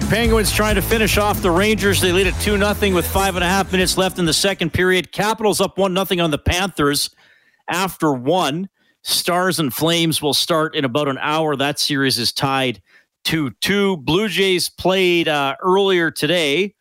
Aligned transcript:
Right, 0.00 0.10
Penguins 0.10 0.52
trying 0.52 0.74
to 0.74 0.82
finish 0.82 1.18
off 1.18 1.42
the 1.42 1.50
Rangers. 1.50 2.00
They 2.00 2.12
lead 2.12 2.26
at 2.26 2.40
2 2.40 2.58
0 2.58 2.94
with 2.94 3.06
five 3.06 3.34
and 3.34 3.44
a 3.44 3.48
half 3.48 3.72
minutes 3.72 3.96
left 3.96 4.18
in 4.18 4.24
the 4.24 4.32
second 4.32 4.72
period. 4.72 5.12
Capitals 5.12 5.60
up 5.60 5.78
1 5.78 5.94
0 5.94 6.24
on 6.24 6.30
the 6.30 6.38
Panthers 6.38 7.10
after 7.68 8.12
one. 8.12 8.68
Stars 9.02 9.58
and 9.58 9.72
Flames 9.72 10.20
will 10.20 10.34
start 10.34 10.74
in 10.74 10.84
about 10.84 11.08
an 11.08 11.18
hour. 11.18 11.56
That 11.56 11.78
series 11.78 12.18
is 12.18 12.32
tied 12.32 12.82
2 13.24 13.50
2. 13.60 13.98
Blue 13.98 14.28
Jays 14.28 14.68
played 14.68 15.28
uh, 15.28 15.56
earlier 15.62 16.10
today. 16.10 16.74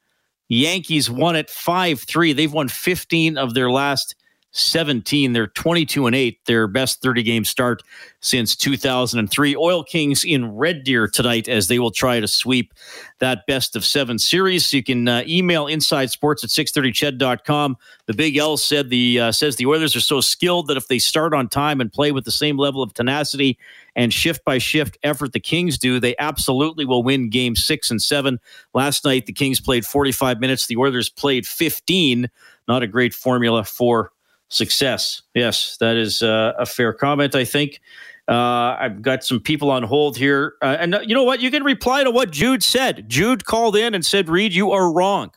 Yankees 0.47 1.09
won 1.09 1.35
at 1.35 1.49
5 1.49 2.01
3. 2.01 2.33
They've 2.33 2.53
won 2.53 2.67
15 2.67 3.37
of 3.37 3.53
their 3.53 3.71
last 3.71 4.15
17. 4.51 5.33
They're 5.33 5.47
22 5.47 6.07
and 6.07 6.15
8, 6.15 6.45
their 6.45 6.67
best 6.67 7.01
30 7.01 7.23
game 7.23 7.45
start 7.45 7.83
since 8.21 8.55
2003. 8.55 9.55
Oil 9.55 9.83
Kings 9.83 10.23
in 10.23 10.55
Red 10.55 10.83
Deer 10.83 11.07
tonight 11.07 11.47
as 11.47 11.67
they 11.67 11.77
will 11.77 11.91
try 11.91 12.19
to 12.19 12.27
sweep 12.27 12.73
that 13.19 13.45
best 13.45 13.75
of 13.75 13.85
seven 13.85 14.17
series. 14.17 14.73
You 14.73 14.83
can 14.83 15.07
uh, 15.07 15.23
email 15.27 15.67
inside 15.67 16.09
sports 16.09 16.43
at 16.43 16.49
630ched.com. 16.49 17.77
The 18.07 18.13
Big 18.13 18.37
L 18.37 18.57
said 18.57 18.89
the 18.89 19.19
uh, 19.19 19.31
says 19.31 19.57
the 19.57 19.67
Oilers 19.67 19.95
are 19.95 20.01
so 20.01 20.19
skilled 20.19 20.67
that 20.67 20.77
if 20.77 20.87
they 20.87 20.99
start 20.99 21.33
on 21.33 21.47
time 21.47 21.79
and 21.79 21.91
play 21.91 22.11
with 22.11 22.25
the 22.25 22.31
same 22.31 22.57
level 22.57 22.81
of 22.81 22.93
tenacity 22.93 23.57
and 23.95 24.13
shift 24.13 24.43
by 24.45 24.57
shift 24.57 24.97
effort 25.03 25.33
the 25.33 25.39
Kings 25.39 25.77
do, 25.77 25.99
they 25.99 26.15
absolutely 26.17 26.85
will 26.85 27.03
win 27.03 27.29
game 27.29 27.55
six 27.55 27.91
and 27.91 28.01
seven. 28.01 28.39
Last 28.73 29.05
night, 29.05 29.27
the 29.27 29.33
Kings 29.33 29.59
played 29.59 29.85
45 29.85 30.39
minutes. 30.39 30.67
The 30.67 30.77
Oilers 30.77 31.09
played 31.09 31.45
15. 31.45 32.29
Not 32.67 32.83
a 32.83 32.87
great 32.87 33.13
formula 33.13 33.63
for 33.63 34.11
success. 34.49 35.21
Yes, 35.33 35.77
that 35.79 35.95
is 35.95 36.21
uh, 36.21 36.53
a 36.57 36.65
fair 36.65 36.93
comment, 36.93 37.35
I 37.35 37.45
think. 37.45 37.79
Uh, 38.27 38.77
I've 38.79 39.01
got 39.01 39.23
some 39.23 39.39
people 39.39 39.71
on 39.71 39.81
hold 39.83 40.15
here. 40.15 40.53
Uh, 40.61 40.77
and 40.79 40.95
uh, 40.95 40.99
you 41.01 41.15
know 41.15 41.23
what? 41.23 41.39
You 41.39 41.49
can 41.49 41.63
reply 41.63 42.03
to 42.03 42.11
what 42.11 42.29
Jude 42.29 42.61
said. 42.61 43.09
Jude 43.09 43.45
called 43.45 43.75
in 43.75 43.95
and 43.95 44.05
said, 44.05 44.29
Reed, 44.29 44.53
you 44.53 44.71
are 44.71 44.91
wrong. 44.91 45.31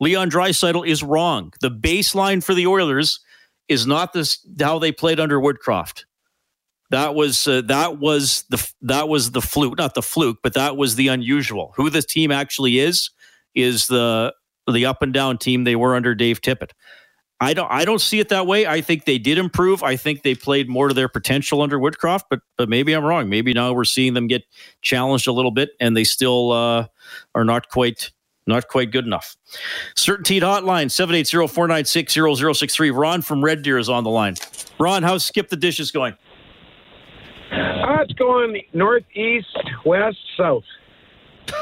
Leon 0.00 0.30
Draisaitl 0.30 0.86
is 0.86 1.02
wrong. 1.02 1.52
The 1.60 1.70
baseline 1.70 2.44
for 2.44 2.52
the 2.52 2.66
Oilers 2.66 3.20
is 3.68 3.86
not 3.86 4.12
this 4.12 4.46
how 4.60 4.78
they 4.78 4.92
played 4.92 5.20
under 5.20 5.40
Woodcroft. 5.40 6.04
That 6.90 7.14
was 7.14 7.46
uh, 7.46 7.62
that 7.66 7.98
was 7.98 8.44
the 8.50 8.70
that 8.82 9.08
was 9.08 9.30
the 9.30 9.40
fluke, 9.40 9.78
not 9.78 9.94
the 9.94 10.02
fluke, 10.02 10.38
but 10.42 10.54
that 10.54 10.76
was 10.76 10.96
the 10.96 11.08
unusual. 11.08 11.72
Who 11.76 11.88
this 11.88 12.04
team 12.04 12.30
actually 12.30 12.78
is 12.78 13.10
is 13.54 13.86
the 13.86 14.34
the 14.70 14.84
up 14.84 15.00
and 15.00 15.12
down 15.12 15.38
team 15.38 15.64
they 15.64 15.76
were 15.76 15.94
under 15.94 16.14
Dave 16.14 16.42
Tippett. 16.42 16.72
I 17.44 17.52
don't 17.52 17.70
I 17.70 17.84
don't 17.84 18.00
see 18.00 18.20
it 18.20 18.30
that 18.30 18.46
way. 18.46 18.66
I 18.66 18.80
think 18.80 19.04
they 19.04 19.18
did 19.18 19.36
improve. 19.36 19.82
I 19.82 19.96
think 19.96 20.22
they 20.22 20.34
played 20.34 20.66
more 20.68 20.88
to 20.88 20.94
their 20.94 21.08
potential 21.08 21.60
under 21.60 21.78
Woodcroft, 21.78 22.22
but 22.30 22.40
but 22.56 22.70
maybe 22.70 22.94
I'm 22.94 23.04
wrong. 23.04 23.28
Maybe 23.28 23.52
now 23.52 23.74
we're 23.74 23.84
seeing 23.84 24.14
them 24.14 24.26
get 24.26 24.44
challenged 24.80 25.28
a 25.28 25.32
little 25.32 25.50
bit 25.50 25.72
and 25.78 25.94
they 25.94 26.04
still 26.04 26.52
uh, 26.52 26.86
are 27.34 27.44
not 27.44 27.68
quite 27.68 28.12
not 28.46 28.68
quite 28.68 28.90
good 28.90 29.04
enough. 29.04 29.36
Certainty 29.94 30.40
hotline 30.40 30.86
780-496-0063. 30.86 32.96
Ron 32.96 33.20
from 33.22 33.44
Red 33.44 33.62
Deer 33.62 33.78
is 33.78 33.88
on 33.88 34.04
the 34.04 34.10
line. 34.10 34.34
Ron, 34.78 35.02
how's 35.02 35.24
Skip 35.24 35.48
the 35.48 35.56
Dishes 35.56 35.90
going? 35.90 36.12
Uh, 37.52 38.02
it's 38.02 38.12
going 38.14 38.62
northeast, 38.72 39.56
west, 39.84 40.18
south. 40.36 40.64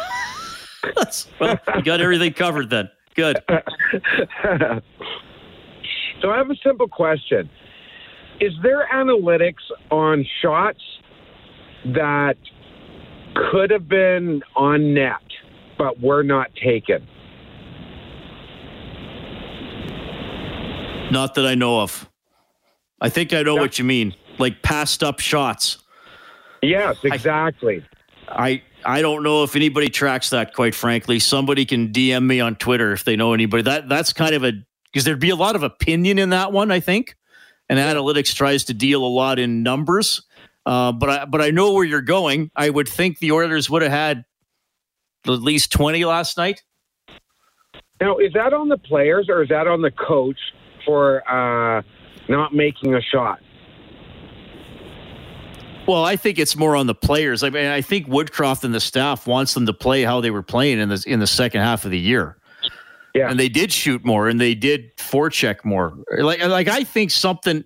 well, 1.40 1.58
you 1.76 1.82
got 1.82 2.00
everything 2.00 2.32
covered 2.32 2.70
then. 2.70 2.88
Good. 3.14 3.42
So 6.22 6.30
I 6.30 6.38
have 6.38 6.50
a 6.50 6.56
simple 6.64 6.88
question. 6.88 7.50
Is 8.40 8.52
there 8.62 8.88
analytics 8.92 9.62
on 9.90 10.24
shots 10.40 10.80
that 11.84 12.36
could 13.34 13.70
have 13.70 13.88
been 13.88 14.42
on 14.54 14.94
net 14.94 15.20
but 15.76 16.00
were 16.00 16.22
not 16.22 16.54
taken? 16.54 17.06
Not 21.10 21.34
that 21.34 21.44
I 21.44 21.56
know 21.56 21.80
of. 21.80 22.08
I 23.00 23.08
think 23.08 23.32
I 23.32 23.42
know 23.42 23.56
what 23.56 23.78
you 23.78 23.84
mean. 23.84 24.14
Like 24.38 24.62
passed 24.62 25.02
up 25.02 25.18
shots. 25.18 25.78
Yes, 26.62 26.96
exactly. 27.02 27.84
I 28.28 28.62
I 28.84 29.02
don't 29.02 29.22
know 29.22 29.42
if 29.42 29.56
anybody 29.56 29.88
tracks 29.90 30.30
that 30.30 30.54
quite 30.54 30.74
frankly. 30.74 31.18
Somebody 31.18 31.66
can 31.66 31.88
DM 31.88 32.24
me 32.26 32.40
on 32.40 32.54
Twitter 32.54 32.92
if 32.92 33.04
they 33.04 33.16
know 33.16 33.34
anybody. 33.34 33.64
That 33.64 33.88
that's 33.88 34.12
kind 34.12 34.34
of 34.34 34.44
a 34.44 34.52
because 34.92 35.04
there'd 35.04 35.18
be 35.18 35.30
a 35.30 35.36
lot 35.36 35.56
of 35.56 35.62
opinion 35.62 36.18
in 36.18 36.30
that 36.30 36.52
one, 36.52 36.70
I 36.70 36.80
think. 36.80 37.16
And 37.68 37.78
analytics 37.78 38.34
tries 38.34 38.64
to 38.64 38.74
deal 38.74 39.04
a 39.04 39.08
lot 39.08 39.38
in 39.38 39.62
numbers. 39.62 40.22
Uh, 40.66 40.92
but 40.92 41.08
I 41.08 41.24
but 41.24 41.40
I 41.40 41.50
know 41.50 41.72
where 41.72 41.84
you're 41.84 42.02
going. 42.02 42.50
I 42.54 42.70
would 42.70 42.88
think 42.88 43.18
the 43.18 43.32
Oilers 43.32 43.68
would 43.70 43.82
have 43.82 43.90
had 43.90 44.24
at 45.26 45.30
least 45.30 45.72
20 45.72 46.04
last 46.04 46.36
night. 46.36 46.62
Now, 48.00 48.18
is 48.18 48.32
that 48.34 48.52
on 48.52 48.68
the 48.68 48.78
players 48.78 49.26
or 49.28 49.42
is 49.42 49.48
that 49.48 49.66
on 49.66 49.82
the 49.82 49.90
coach 49.90 50.38
for 50.84 51.22
uh, 51.28 51.82
not 52.28 52.54
making 52.54 52.94
a 52.94 53.00
shot? 53.00 53.38
Well, 55.86 56.04
I 56.04 56.16
think 56.16 56.38
it's 56.38 56.56
more 56.56 56.76
on 56.76 56.86
the 56.86 56.94
players. 56.94 57.42
I 57.42 57.50
mean, 57.50 57.66
I 57.66 57.80
think 57.80 58.06
Woodcroft 58.06 58.62
and 58.62 58.72
the 58.72 58.80
staff 58.80 59.26
wants 59.26 59.54
them 59.54 59.66
to 59.66 59.72
play 59.72 60.02
how 60.02 60.20
they 60.20 60.30
were 60.30 60.42
playing 60.42 60.78
in 60.78 60.88
the 60.88 61.02
in 61.06 61.18
the 61.18 61.26
second 61.26 61.60
half 61.60 61.84
of 61.84 61.90
the 61.90 61.98
year. 61.98 62.36
Yeah. 63.14 63.30
And 63.30 63.38
they 63.38 63.48
did 63.48 63.72
shoot 63.72 64.04
more 64.04 64.28
and 64.28 64.40
they 64.40 64.54
did 64.54 64.96
forecheck 64.96 65.64
more. 65.64 65.96
Like 66.16 66.42
like 66.44 66.68
I 66.68 66.84
think 66.84 67.10
something 67.10 67.64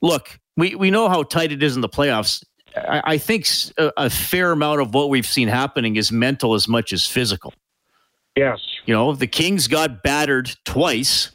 look, 0.00 0.38
we, 0.56 0.74
we 0.74 0.90
know 0.90 1.08
how 1.08 1.22
tight 1.22 1.52
it 1.52 1.62
is 1.62 1.76
in 1.76 1.82
the 1.82 1.88
playoffs. 1.88 2.44
I, 2.76 3.02
I 3.04 3.18
think 3.18 3.46
a, 3.76 3.92
a 3.96 4.10
fair 4.10 4.52
amount 4.52 4.80
of 4.80 4.94
what 4.94 5.10
we've 5.10 5.26
seen 5.26 5.48
happening 5.48 5.96
is 5.96 6.12
mental 6.12 6.54
as 6.54 6.68
much 6.68 6.92
as 6.92 7.06
physical. 7.06 7.52
Yes. 8.36 8.60
You 8.86 8.94
know, 8.94 9.14
the 9.14 9.26
Kings 9.26 9.68
got 9.68 10.02
battered 10.02 10.50
twice 10.64 11.30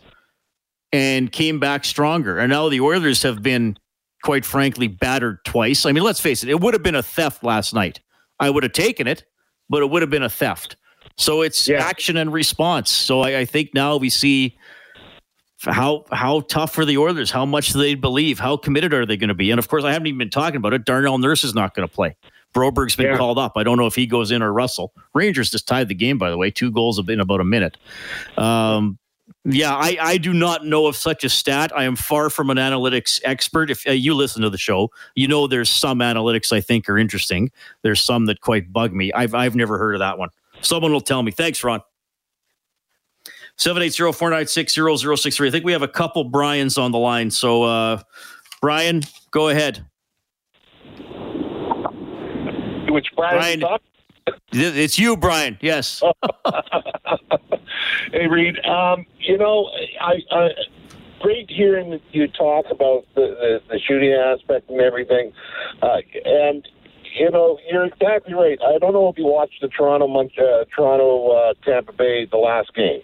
and 0.92 1.32
came 1.32 1.60
back 1.60 1.86
stronger. 1.86 2.38
And 2.38 2.50
now 2.50 2.70
the 2.70 2.80
Oilers 2.82 3.24
have 3.24 3.42
been, 3.42 3.78
quite 4.24 4.46
frankly, 4.46 4.88
battered 4.88 5.44
twice. 5.44 5.86
I 5.86 5.92
mean, 5.92 6.04
let's 6.04 6.20
face 6.20 6.44
it, 6.44 6.50
it 6.50 6.60
would 6.60 6.74
have 6.74 6.84
been 6.84 6.96
a 6.96 7.04
theft 7.04 7.44
last 7.44 7.74
night. 7.74 8.00
I 8.40 8.50
would 8.50 8.64
have 8.64 8.74
taken 8.74 9.08
it, 9.08 9.26
but 9.70 9.82
it 9.82 9.90
would 9.90 10.02
have 10.02 10.10
been 10.10 10.24
a 10.24 10.30
theft. 10.30 10.78
So 11.18 11.42
it's 11.42 11.68
Yeah. 11.68 11.84
action 11.84 12.18
and 12.18 12.32
response. 12.34 12.90
So 12.92 13.22
I, 13.22 13.40
I 13.40 13.46
think 13.46 13.74
now 13.74 13.98
we 13.98 14.10
see 14.10 14.58
how 15.60 16.04
how 16.12 16.42
tough 16.42 16.78
are 16.78 16.86
the 16.86 16.98
Oilers? 16.98 17.32
How 17.32 17.46
much 17.46 17.70
do 17.74 17.80
they 17.80 17.96
believe? 17.96 18.40
How 18.40 18.58
committed 18.58 18.94
are 18.94 19.06
they 19.06 19.16
going 19.18 19.30
to 19.30 19.34
be? 19.34 19.52
And 19.52 19.60
of 19.60 19.68
course, 19.68 19.84
I 19.84 19.92
haven't 19.94 20.08
even 20.08 20.18
been 20.18 20.30
talking 20.30 20.58
about 20.58 20.74
it. 20.74 20.84
Darnell 20.86 21.18
Nurse 21.18 21.44
is 21.44 21.54
not 21.54 21.74
going 21.76 21.88
to 21.88 21.94
play. 21.94 22.16
Broberg's 22.54 22.96
been 22.96 23.08
Yeah. 23.08 23.18
called 23.18 23.40
up. 23.40 23.54
I 23.56 23.64
don't 23.64 23.78
know 23.78 23.88
if 23.88 23.96
he 23.96 24.06
goes 24.06 24.30
in 24.30 24.42
or 24.44 24.52
Russell. 24.52 24.94
Rangers 25.14 25.50
just 25.50 25.68
tied 25.68 25.88
the 25.88 25.96
game, 25.96 26.18
by 26.18 26.30
the 26.30 26.38
way. 26.38 26.52
Two 26.52 26.70
goals 26.72 27.00
in 27.08 27.20
about 27.20 27.40
a 27.40 27.44
minute. 27.46 27.78
Um, 28.38 29.00
yeah, 29.46 29.74
I, 29.76 29.98
I 30.02 30.18
do 30.18 30.34
not 30.34 30.66
know 30.66 30.86
of 30.86 30.96
such 30.96 31.24
a 31.24 31.30
stat. 31.30 31.72
I 31.76 31.86
am 31.86 31.96
far 31.96 32.30
from 32.30 32.50
an 32.50 32.58
analytics 32.58 33.20
expert. 33.24 33.72
If 33.72 33.88
uh, 33.88 33.92
you 33.92 34.14
listen 34.14 34.42
to 34.42 34.50
the 34.50 34.58
show, 34.58 34.92
you 35.16 35.28
know 35.28 35.48
there's 35.48 35.70
some 35.70 36.00
analytics 36.00 36.52
I 36.52 36.62
think 36.62 36.88
are 36.90 36.98
interesting. 36.98 37.52
There's 37.82 38.02
some 38.04 38.26
that 38.26 38.42
quite 38.42 38.72
bug 38.72 38.94
me. 38.94 39.12
I've 39.14 39.34
I've 39.34 39.56
never 39.56 39.78
heard 39.78 39.96
of 39.96 40.00
that 40.00 40.18
one. 40.18 40.30
Someone 40.64 40.92
will 40.92 41.02
tell 41.02 41.22
me. 41.22 41.32
Thanks, 41.32 41.64
Ron. 41.64 41.82
780-496-0063. 43.58 45.48
I 45.48 45.52
think 45.52 45.66
we 45.66 45.72
have 45.74 45.84
a 45.84 45.88
couple 45.88 46.24
Brian's 46.24 46.78
on 46.78 46.92
the 46.92 46.98
line. 46.98 47.30
So 47.30 47.64
uh, 47.64 48.02
Brian, 48.62 49.04
go 49.32 49.50
ahead. 49.50 49.86
Which 52.90 53.08
Brian, 53.16 53.60
Brian. 53.60 53.80
It's 54.52 54.98
you, 54.98 55.18
Brian. 55.18 55.58
Yes. 55.62 56.02
hey 58.12 58.28
Reed, 58.28 58.58
um, 58.66 59.06
you 59.20 59.38
know, 59.38 59.70
I, 60.00 60.22
I 60.32 60.50
great 61.20 61.50
hearing 61.50 62.00
you 62.12 62.28
talk 62.28 62.66
about 62.70 63.06
the, 63.16 63.22
the, 63.22 63.62
the 63.70 63.80
shooting 63.80 64.12
aspect 64.12 64.70
and 64.70 64.82
everything, 64.82 65.32
uh, 65.82 65.98
and 66.26 66.68
you 67.18 67.30
know, 67.32 67.60
you're 67.70 67.86
exactly 67.86 68.34
right. 68.34 68.58
I 68.62 68.78
don't 68.80 68.94
know 68.94 69.10
if 69.10 69.18
you 69.18 69.26
watched 69.26 69.62
the 69.62 69.68
Toronto 69.68 70.08
uh, 70.08 70.66
Toronto 70.76 71.32
uh, 71.32 71.54
Tampa 71.66 71.94
Bay 71.94 72.28
the 72.30 72.38
last 72.38 72.74
game, 72.74 73.02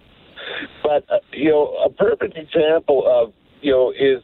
but 0.83 1.05
uh, 1.09 1.19
you 1.31 1.49
know, 1.49 1.75
a 1.85 1.89
perfect 1.89 2.37
example 2.37 3.03
of 3.07 3.33
you 3.61 3.71
know 3.71 3.91
is 3.91 4.23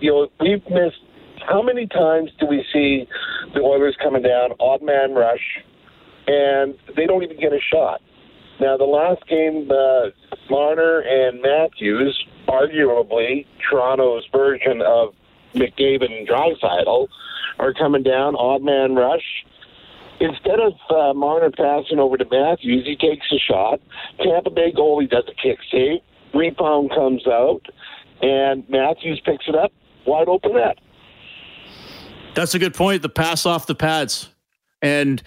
you 0.00 0.10
know 0.10 0.28
we've 0.40 0.64
missed. 0.70 1.00
How 1.46 1.62
many 1.62 1.86
times 1.86 2.30
do 2.40 2.46
we 2.46 2.64
see 2.72 3.06
the 3.52 3.60
Oilers 3.60 3.96
coming 4.02 4.22
down, 4.22 4.50
odd 4.60 4.82
man 4.82 5.12
rush, 5.12 5.62
and 6.26 6.74
they 6.96 7.06
don't 7.06 7.22
even 7.22 7.38
get 7.38 7.52
a 7.52 7.60
shot? 7.60 8.00
Now, 8.60 8.76
the 8.76 8.84
last 8.84 9.26
game, 9.26 9.68
uh, 9.70 10.10
Marner 10.48 11.00
and 11.00 11.42
Matthews, 11.42 12.16
arguably 12.48 13.46
Toronto's 13.68 14.24
version 14.32 14.80
of 14.80 15.12
McDavid 15.54 16.12
and 16.16 16.26
Draisaitl, 16.26 17.08
are 17.58 17.72
coming 17.72 18.02
down, 18.02 18.34
odd 18.36 18.62
man 18.62 18.94
rush. 18.94 19.44
Instead 20.20 20.60
of 20.60 20.74
uh, 20.90 21.12
Marner 21.12 21.50
passing 21.50 21.98
over 21.98 22.16
to 22.16 22.24
Matthews, 22.30 22.86
he 22.86 22.96
takes 22.96 23.26
a 23.32 23.38
shot. 23.38 23.80
Tampa 24.22 24.50
Bay 24.50 24.72
goalie 24.72 25.10
does 25.10 25.24
a 25.28 25.34
kick 25.34 25.58
save. 25.70 26.00
Rebound 26.32 26.90
comes 26.90 27.26
out, 27.26 27.62
and 28.22 28.68
Matthews 28.68 29.20
picks 29.24 29.46
it 29.48 29.54
up. 29.54 29.72
Wide 30.06 30.28
open 30.28 30.54
net. 30.54 30.78
That's 32.34 32.54
a 32.54 32.58
good 32.58 32.74
point. 32.74 33.02
The 33.02 33.08
pass 33.08 33.46
off 33.46 33.66
the 33.66 33.74
pads. 33.74 34.28
And 34.82 35.22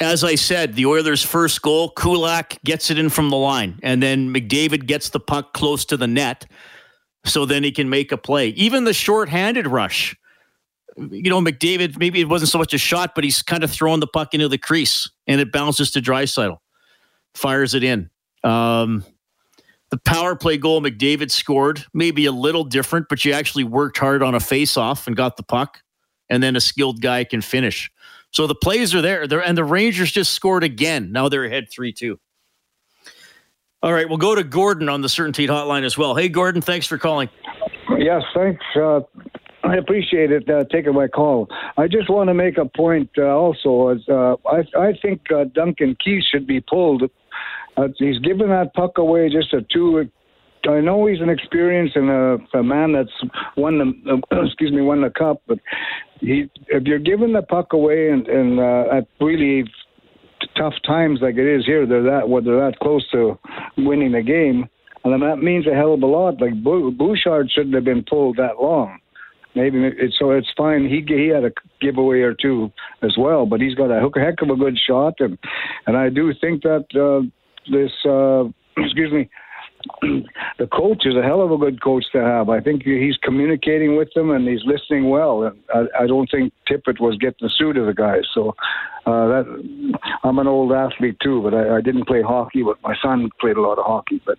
as 0.00 0.24
I 0.24 0.34
said, 0.34 0.74
the 0.74 0.86
Oilers' 0.86 1.22
first 1.22 1.62
goal, 1.62 1.90
Kulak 1.90 2.62
gets 2.64 2.90
it 2.90 2.98
in 2.98 3.08
from 3.08 3.30
the 3.30 3.36
line, 3.36 3.78
and 3.82 4.02
then 4.02 4.32
McDavid 4.32 4.86
gets 4.86 5.10
the 5.10 5.20
puck 5.20 5.52
close 5.54 5.84
to 5.86 5.96
the 5.96 6.06
net, 6.06 6.46
so 7.24 7.44
then 7.44 7.64
he 7.64 7.72
can 7.72 7.88
make 7.88 8.12
a 8.12 8.16
play. 8.16 8.48
Even 8.48 8.84
the 8.84 8.92
shorthanded 8.92 9.66
rush, 9.66 10.14
you 10.96 11.30
know, 11.30 11.40
McDavid 11.40 11.98
maybe 11.98 12.20
it 12.20 12.28
wasn't 12.28 12.50
so 12.50 12.58
much 12.58 12.74
a 12.74 12.78
shot, 12.78 13.14
but 13.14 13.24
he's 13.24 13.42
kind 13.42 13.64
of 13.64 13.70
throwing 13.70 14.00
the 14.00 14.06
puck 14.06 14.34
into 14.34 14.48
the 14.48 14.58
crease, 14.58 15.10
and 15.26 15.40
it 15.40 15.52
bounces 15.52 15.90
to 15.92 16.00
Draisaitl, 16.00 16.58
fires 17.34 17.74
it 17.74 17.84
in. 17.84 18.10
Um, 18.44 19.04
the 19.90 19.98
power 19.98 20.34
play 20.34 20.56
goal 20.58 20.80
McDavid 20.80 21.30
scored, 21.30 21.84
maybe 21.94 22.26
a 22.26 22.32
little 22.32 22.64
different, 22.64 23.06
but 23.08 23.24
you 23.24 23.32
actually 23.32 23.64
worked 23.64 23.98
hard 23.98 24.22
on 24.22 24.34
a 24.34 24.40
face-off 24.40 25.06
and 25.06 25.16
got 25.16 25.36
the 25.36 25.42
puck, 25.42 25.82
and 26.28 26.42
then 26.42 26.56
a 26.56 26.60
skilled 26.60 27.00
guy 27.00 27.24
can 27.24 27.40
finish. 27.40 27.90
So 28.32 28.46
the 28.46 28.54
plays 28.54 28.94
are 28.94 29.00
there. 29.00 29.26
There 29.26 29.40
and 29.40 29.56
the 29.56 29.64
Rangers 29.64 30.10
just 30.10 30.32
scored 30.32 30.64
again. 30.64 31.12
Now 31.12 31.28
they're 31.28 31.44
ahead 31.44 31.68
3-2. 31.70 32.16
All 33.82 33.92
right, 33.92 34.08
we'll 34.08 34.18
go 34.18 34.34
to 34.34 34.42
Gordon 34.42 34.88
on 34.88 35.02
the 35.02 35.08
Certainty 35.08 35.46
Hotline 35.46 35.84
as 35.84 35.96
well. 35.96 36.14
Hey, 36.14 36.28
Gordon, 36.28 36.60
thanks 36.60 36.86
for 36.86 36.98
calling. 36.98 37.28
Yes, 37.96 38.22
thanks. 38.34 38.64
Uh, 38.74 39.00
I 39.64 39.76
appreciate 39.76 40.30
it 40.30 40.48
uh, 40.48 40.64
taking 40.70 40.94
my 40.94 41.08
call. 41.08 41.48
I 41.76 41.88
just 41.88 42.08
want 42.08 42.28
to 42.28 42.34
make 42.34 42.56
a 42.58 42.66
point 42.66 43.10
uh, 43.18 43.24
also. 43.24 43.98
Uh, 44.08 44.36
I, 44.48 44.58
I 44.78 44.92
think 45.02 45.22
uh, 45.34 45.44
Duncan 45.54 45.96
Keith 46.02 46.22
should 46.30 46.46
be 46.46 46.60
pulled. 46.60 47.02
Uh, 47.76 47.88
he's 47.98 48.18
given 48.20 48.48
that 48.48 48.74
puck 48.74 48.98
away 48.98 49.28
just 49.28 49.52
a 49.52 49.62
two. 49.72 50.08
I 50.68 50.80
know 50.80 51.06
he's 51.06 51.20
an 51.20 51.28
experienced 51.28 51.96
and 51.96 52.10
a, 52.10 52.58
a 52.58 52.62
man 52.62 52.92
that's 52.92 53.10
won 53.56 53.78
the 53.78 54.22
excuse 54.46 54.72
me 54.72 54.82
won 54.82 55.02
the 55.02 55.10
cup, 55.10 55.42
but 55.46 55.58
he 56.20 56.50
if 56.68 56.84
you're 56.84 56.98
giving 56.98 57.32
the 57.32 57.42
puck 57.42 57.72
away 57.72 58.10
and, 58.10 58.26
and 58.26 58.58
uh, 58.58 58.96
at 58.96 59.06
really 59.20 59.64
tough 60.56 60.74
times 60.86 61.20
like 61.22 61.36
it 61.36 61.46
is 61.46 61.64
here, 61.66 61.86
they're 61.86 62.02
that 62.02 62.28
well, 62.28 62.42
they're 62.42 62.70
that 62.70 62.78
close 62.80 63.08
to 63.12 63.38
winning 63.78 64.12
the 64.12 64.22
game, 64.22 64.68
and 65.04 65.22
that 65.22 65.36
means 65.36 65.66
a 65.66 65.74
hell 65.74 65.94
of 65.94 66.02
a 66.02 66.06
lot. 66.06 66.40
Like 66.40 66.62
Bouchard 66.62 67.50
shouldn't 67.50 67.74
have 67.74 67.84
been 67.84 68.04
pulled 68.08 68.36
that 68.38 68.60
long. 68.60 68.98
Maybe 69.56 69.78
it, 69.84 70.14
so 70.18 70.32
it's 70.32 70.52
fine. 70.54 70.86
He 70.86 71.02
he 71.08 71.28
had 71.28 71.44
a 71.44 71.50
giveaway 71.80 72.20
or 72.20 72.34
two 72.34 72.70
as 73.02 73.16
well, 73.18 73.46
but 73.46 73.58
he's 73.58 73.74
got 73.74 73.90
a 73.90 73.98
hook, 74.00 74.14
heck 74.16 74.42
of 74.42 74.50
a 74.50 74.56
good 74.56 74.78
shot, 74.78 75.14
and 75.18 75.38
and 75.86 75.96
I 75.96 76.10
do 76.10 76.32
think 76.38 76.62
that 76.62 76.84
uh, 76.94 77.24
this 77.72 77.90
uh, 78.04 78.44
excuse 78.84 79.10
me 79.10 79.30
the 80.58 80.66
coach 80.66 81.04
is 81.04 81.14
a 81.16 81.22
hell 81.22 81.42
of 81.42 81.50
a 81.50 81.56
good 81.56 81.82
coach 81.82 82.04
to 82.12 82.22
have. 82.22 82.48
I 82.48 82.60
think 82.60 82.82
he's 82.82 83.16
communicating 83.22 83.96
with 83.96 84.08
them 84.14 84.30
and 84.30 84.46
he's 84.46 84.64
listening 84.64 85.10
well. 85.10 85.44
And 85.44 85.56
I, 85.74 86.04
I 86.04 86.06
don't 86.06 86.28
think 86.30 86.52
Tippett 86.68 87.00
was 87.00 87.16
getting 87.18 87.38
the 87.40 87.50
suit 87.56 87.76
of 87.76 87.86
the 87.86 87.94
guys. 87.94 88.22
So 88.34 88.50
uh, 89.06 89.26
that 89.28 90.00
I'm 90.24 90.38
an 90.38 90.46
old 90.46 90.72
athlete 90.72 91.16
too, 91.22 91.42
but 91.42 91.54
I, 91.54 91.76
I 91.76 91.80
didn't 91.80 92.06
play 92.06 92.22
hockey. 92.22 92.62
But 92.62 92.82
my 92.82 92.94
son 93.02 93.30
played 93.40 93.56
a 93.56 93.62
lot 93.62 93.78
of 93.78 93.84
hockey. 93.84 94.20
But 94.24 94.38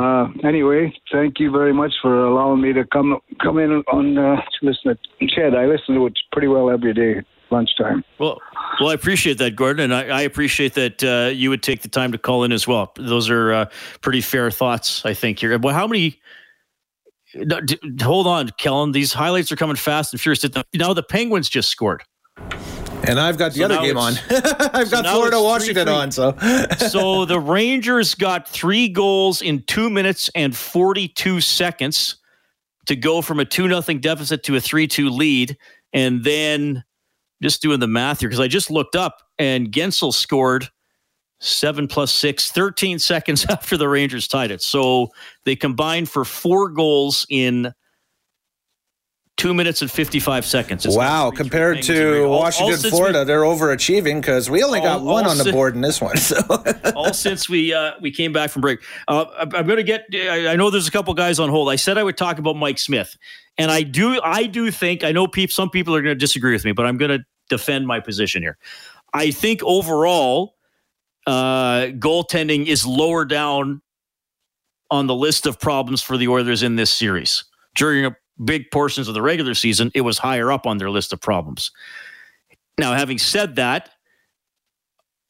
uh, 0.00 0.28
anyway, 0.44 0.92
thank 1.12 1.38
you 1.38 1.50
very 1.50 1.72
much 1.72 1.92
for 2.00 2.24
allowing 2.24 2.62
me 2.62 2.72
to 2.72 2.84
come 2.84 3.18
come 3.42 3.58
in 3.58 3.82
on 3.92 4.18
uh, 4.18 4.36
to 4.36 4.66
listen 4.66 4.96
to 4.96 5.26
Ched. 5.26 5.56
I 5.56 5.66
listen 5.66 5.94
to 5.96 6.06
it 6.06 6.18
pretty 6.32 6.48
well 6.48 6.70
every 6.70 6.94
day 6.94 7.22
lunchtime. 7.52 8.04
Well, 8.18 8.40
well, 8.80 8.90
I 8.90 8.94
appreciate 8.94 9.38
that, 9.38 9.54
Gordon, 9.54 9.84
and 9.84 9.94
I, 9.94 10.18
I 10.18 10.22
appreciate 10.22 10.74
that 10.74 11.04
uh, 11.04 11.30
you 11.30 11.50
would 11.50 11.62
take 11.62 11.82
the 11.82 11.88
time 11.88 12.10
to 12.12 12.18
call 12.18 12.42
in 12.42 12.52
as 12.52 12.66
well. 12.66 12.92
Those 12.96 13.30
are 13.30 13.52
uh, 13.52 13.64
pretty 14.00 14.20
fair 14.22 14.50
thoughts, 14.50 15.04
I 15.04 15.14
think. 15.14 15.38
Here, 15.38 15.56
well, 15.58 15.74
how 15.74 15.86
many? 15.86 16.18
hold 18.00 18.26
on, 18.26 18.50
Kellen. 18.58 18.92
These 18.92 19.12
highlights 19.12 19.50
are 19.52 19.56
coming 19.56 19.76
fast 19.76 20.12
and 20.12 20.20
furious. 20.20 20.44
Now 20.74 20.92
the 20.92 21.02
Penguins 21.02 21.48
just 21.48 21.70
scored. 21.70 22.02
And 23.04 23.18
I've 23.18 23.36
got 23.36 23.52
the 23.52 23.60
so 23.60 23.64
other 23.64 23.80
game 23.80 23.96
on. 23.96 24.14
I've 24.30 24.88
so 24.88 25.02
got 25.02 25.06
Florida 25.06 25.40
Washington 25.40 25.88
on. 25.88 26.12
So 26.12 26.36
So 26.88 27.24
the 27.24 27.40
Rangers 27.40 28.14
got 28.14 28.46
3 28.48 28.88
goals 28.88 29.42
in 29.42 29.62
2 29.62 29.90
minutes 29.90 30.30
and 30.34 30.54
42 30.54 31.40
seconds 31.40 32.16
to 32.86 32.96
go 32.96 33.22
from 33.22 33.40
a 33.40 33.44
2 33.44 33.66
nothing 33.66 34.00
deficit 34.00 34.44
to 34.44 34.56
a 34.56 34.58
3-2 34.58 35.10
lead 35.10 35.56
and 35.92 36.22
then 36.22 36.84
just 37.42 37.62
doing 37.62 37.80
the 37.80 37.88
math 37.88 38.20
here 38.20 38.28
because 38.28 38.40
I 38.40 38.48
just 38.48 38.70
looked 38.70 38.96
up 38.96 39.18
and 39.38 39.70
Guentzel 39.70 40.14
scored 40.14 40.68
seven 41.40 41.88
plus 41.88 42.12
six, 42.12 42.50
13 42.50 42.98
seconds 42.98 43.44
after 43.46 43.76
the 43.76 43.88
Rangers 43.88 44.28
tied 44.28 44.50
it. 44.50 44.62
So 44.62 45.08
they 45.44 45.56
combined 45.56 46.08
for 46.08 46.24
four 46.24 46.68
goals 46.68 47.26
in 47.28 47.72
two 49.38 49.54
minutes 49.54 49.82
and 49.82 49.90
55 49.90 50.44
seconds. 50.44 50.86
It's 50.86 50.96
wow. 50.96 51.30
Compared 51.30 51.82
to 51.82 52.28
Washington, 52.28 52.74
all, 52.74 52.84
all 52.84 52.90
Florida, 52.90 53.18
we, 53.20 53.24
they're 53.24 53.40
overachieving 53.40 54.20
because 54.20 54.48
we 54.48 54.62
only 54.62 54.80
got 54.80 55.00
all, 55.00 55.06
one 55.06 55.26
on 55.26 55.36
the 55.38 55.50
board 55.50 55.74
in 55.74 55.80
this 55.80 56.00
one. 56.00 56.16
So. 56.22 56.36
all 56.94 57.12
since 57.12 57.48
we 57.48 57.74
uh, 57.74 57.92
we 58.00 58.12
came 58.12 58.32
back 58.32 58.50
from 58.50 58.62
break. 58.62 58.80
Uh, 59.08 59.24
I'm 59.40 59.66
going 59.66 59.78
to 59.78 59.82
get, 59.82 60.04
I 60.14 60.54
know 60.54 60.70
there's 60.70 60.86
a 60.86 60.90
couple 60.92 61.12
guys 61.14 61.40
on 61.40 61.48
hold. 61.48 61.68
I 61.68 61.76
said 61.76 61.98
I 61.98 62.04
would 62.04 62.16
talk 62.16 62.38
about 62.38 62.54
Mike 62.54 62.78
Smith. 62.78 63.16
And 63.58 63.70
I 63.70 63.82
do, 63.82 64.20
I 64.22 64.46
do 64.46 64.70
think, 64.70 65.02
I 65.04 65.12
know 65.12 65.26
some 65.48 65.68
people 65.68 65.94
are 65.94 66.00
going 66.00 66.14
to 66.14 66.18
disagree 66.18 66.52
with 66.52 66.64
me, 66.64 66.72
but 66.72 66.86
I'm 66.86 66.96
going 66.96 67.10
to 67.10 67.24
defend 67.52 67.86
my 67.86 68.00
position 68.00 68.42
here. 68.42 68.56
I 69.12 69.30
think 69.30 69.62
overall, 69.62 70.56
uh, 71.26 71.92
goaltending 71.98 72.66
is 72.66 72.86
lower 72.86 73.24
down 73.24 73.82
on 74.90 75.06
the 75.06 75.14
list 75.14 75.46
of 75.46 75.60
problems 75.60 76.02
for 76.02 76.16
the 76.16 76.28
Oilers 76.28 76.62
in 76.62 76.76
this 76.76 76.90
series. 76.90 77.44
During 77.74 78.14
big 78.44 78.70
portions 78.70 79.08
of 79.08 79.14
the 79.14 79.22
regular 79.22 79.54
season, 79.54 79.90
it 79.94 80.00
was 80.00 80.18
higher 80.18 80.50
up 80.50 80.66
on 80.66 80.78
their 80.78 80.90
list 80.90 81.12
of 81.12 81.20
problems. 81.20 81.70
Now, 82.78 82.94
having 82.94 83.18
said 83.18 83.56
that, 83.56 83.90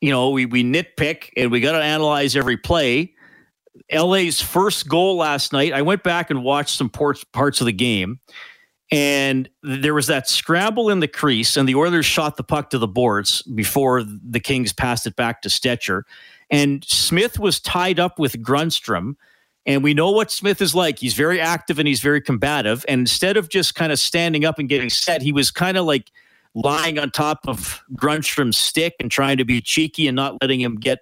you 0.01 0.11
know, 0.11 0.31
we, 0.31 0.47
we 0.47 0.65
nitpick 0.65 1.31
and 1.37 1.51
we 1.51 1.61
got 1.61 1.73
to 1.73 1.83
analyze 1.83 2.37
every 2.37 2.57
play. 2.57 3.15
LA's 3.93 4.41
first 4.41 4.89
goal 4.89 5.17
last 5.17 5.53
night, 5.53 5.73
I 5.73 5.83
went 5.83 6.03
back 6.03 6.31
and 6.31 6.45
watched 6.45 6.77
some 6.77 6.89
parts 6.91 7.61
of 7.61 7.65
the 7.67 7.73
game. 7.73 8.21
And 8.93 9.49
there 9.63 9.95
was 9.95 10.07
that 10.09 10.29
scramble 10.29 10.91
in 10.91 11.01
the 11.01 11.09
crease, 11.09 11.57
and 11.57 11.67
the 11.67 11.75
Oilers 11.75 12.05
shot 12.05 12.37
the 12.37 12.45
puck 12.45 12.69
to 12.71 12.79
the 12.79 12.87
boards 12.87 13.41
before 13.43 14.03
the 14.05 14.39
Kings 14.39 14.73
passed 14.73 15.07
it 15.07 15.17
back 15.17 15.41
to 15.43 15.49
Stecher. 15.49 16.03
And 16.51 16.85
Smith 16.85 17.39
was 17.39 17.59
tied 17.59 17.99
up 17.99 18.19
with 18.19 18.35
Grundstrom. 18.43 19.17
And 19.65 19.83
we 19.83 19.95
know 19.95 20.11
what 20.11 20.31
Smith 20.31 20.61
is 20.61 20.75
like. 20.75 20.99
He's 20.99 21.15
very 21.15 21.41
active 21.41 21.79
and 21.79 21.89
he's 21.89 22.01
very 22.01 22.21
combative. 22.21 22.85
And 22.87 23.01
instead 23.01 23.37
of 23.37 23.49
just 23.49 23.75
kind 23.75 23.93
of 23.93 23.99
standing 23.99 24.45
up 24.45 24.59
and 24.59 24.69
getting 24.69 24.91
set, 24.91 25.23
he 25.23 25.33
was 25.33 25.51
kind 25.51 25.77
of 25.77 25.87
like 25.87 26.11
lying 26.55 26.99
on 26.99 27.11
top 27.11 27.41
of 27.47 27.83
Grundstrom's 27.95 28.59
stick 28.59 28.95
and 29.01 29.11
trying 29.11 29.39
to 29.39 29.45
be 29.45 29.63
cheeky 29.63 30.07
and 30.07 30.17
not 30.17 30.37
letting 30.43 30.61
him 30.61 30.77
get 30.77 30.99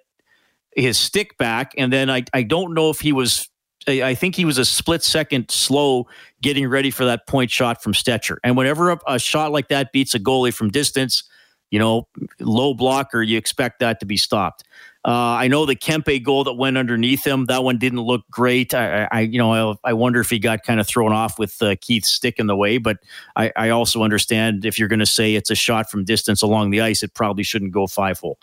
his 0.75 0.97
stick 0.97 1.37
back. 1.37 1.73
And 1.77 1.91
then 1.91 2.09
I, 2.09 2.23
I 2.33 2.43
don't 2.43 2.73
know 2.73 2.89
if 2.89 3.01
he 3.01 3.11
was 3.11 3.49
I 3.87 4.13
think 4.13 4.35
he 4.35 4.45
was 4.45 4.57
a 4.57 4.65
split 4.65 5.03
second 5.03 5.49
slow 5.49 6.07
getting 6.41 6.67
ready 6.67 6.91
for 6.91 7.05
that 7.05 7.27
point 7.27 7.49
shot 7.49 7.81
from 7.81 7.93
Stecher. 7.93 8.37
And 8.43 8.55
whenever 8.55 8.91
a, 8.91 8.99
a, 9.07 9.19
shot 9.19 9.51
like 9.51 9.69
that 9.69 9.91
beats 9.91 10.13
a 10.13 10.19
goalie 10.19 10.53
from 10.53 10.69
distance, 10.69 11.23
you 11.71 11.79
know, 11.79 12.07
low 12.39 12.73
blocker, 12.73 13.23
you 13.23 13.37
expect 13.37 13.79
that 13.79 13.99
to 14.01 14.05
be 14.05 14.17
stopped. 14.17 14.63
Uh, 15.03 15.33
I 15.33 15.47
know 15.47 15.65
the 15.65 15.75
Kempe 15.75 16.21
goal 16.23 16.43
that 16.43 16.53
went 16.53 16.77
underneath 16.77 17.25
him. 17.25 17.45
That 17.45 17.63
one 17.63 17.79
didn't 17.79 18.01
look 18.01 18.21
great. 18.29 18.71
I, 18.75 19.07
I 19.11 19.21
you 19.21 19.39
know, 19.39 19.71
I, 19.71 19.89
I, 19.89 19.93
wonder 19.93 20.19
if 20.19 20.29
he 20.29 20.37
got 20.37 20.61
kind 20.61 20.79
of 20.79 20.87
thrown 20.87 21.11
off 21.11 21.39
with 21.39 21.59
uh, 21.63 21.75
Keith's 21.81 22.11
stick 22.11 22.37
in 22.37 22.45
the 22.45 22.55
way. 22.55 22.77
But 22.77 22.97
I, 23.35 23.51
I 23.55 23.69
also 23.69 24.03
understand 24.03 24.63
if 24.63 24.77
you're 24.77 24.87
going 24.87 24.99
to 24.99 25.07
say 25.07 25.33
it's 25.33 25.49
a 25.49 25.55
shot 25.55 25.89
from 25.89 26.05
distance 26.05 26.43
along 26.43 26.69
the 26.69 26.81
ice, 26.81 27.01
it 27.01 27.15
probably 27.15 27.43
shouldn't 27.43 27.71
go 27.71 27.87
five 27.87 28.19
hole 28.19 28.37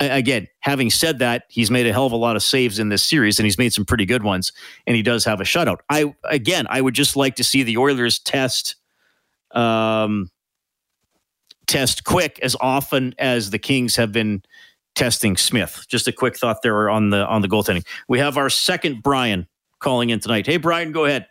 again, 0.00 0.48
having 0.60 0.90
said 0.90 1.18
that, 1.20 1.44
he's 1.48 1.70
made 1.70 1.86
a 1.86 1.92
hell 1.92 2.06
of 2.06 2.12
a 2.12 2.16
lot 2.16 2.36
of 2.36 2.42
saves 2.42 2.78
in 2.78 2.88
this 2.88 3.02
series, 3.02 3.38
and 3.38 3.46
he's 3.46 3.58
made 3.58 3.72
some 3.72 3.84
pretty 3.84 4.06
good 4.06 4.22
ones, 4.22 4.52
and 4.86 4.96
he 4.96 5.02
does 5.02 5.24
have 5.24 5.40
a 5.40 5.44
shutout. 5.44 5.78
I 5.88 6.14
again, 6.24 6.66
I 6.68 6.80
would 6.80 6.94
just 6.94 7.16
like 7.16 7.36
to 7.36 7.44
see 7.44 7.62
the 7.62 7.76
Oilers 7.76 8.18
test, 8.18 8.76
um, 9.52 10.30
test 11.66 12.04
quick 12.04 12.38
as 12.42 12.56
often 12.60 13.14
as 13.18 13.50
the 13.50 13.58
Kings 13.58 13.96
have 13.96 14.12
been 14.12 14.42
testing 14.94 15.36
Smith. 15.36 15.86
Just 15.88 16.08
a 16.08 16.12
quick 16.12 16.36
thought 16.36 16.62
there 16.62 16.88
on 16.88 17.10
the 17.10 17.26
on 17.26 17.42
the 17.42 17.48
goaltending. 17.48 17.86
We 18.08 18.18
have 18.18 18.36
our 18.36 18.50
second 18.50 19.02
Brian 19.02 19.46
calling 19.78 20.10
in 20.10 20.20
tonight. 20.20 20.46
Hey, 20.46 20.56
Brian, 20.56 20.92
go 20.92 21.04
ahead. 21.04 21.26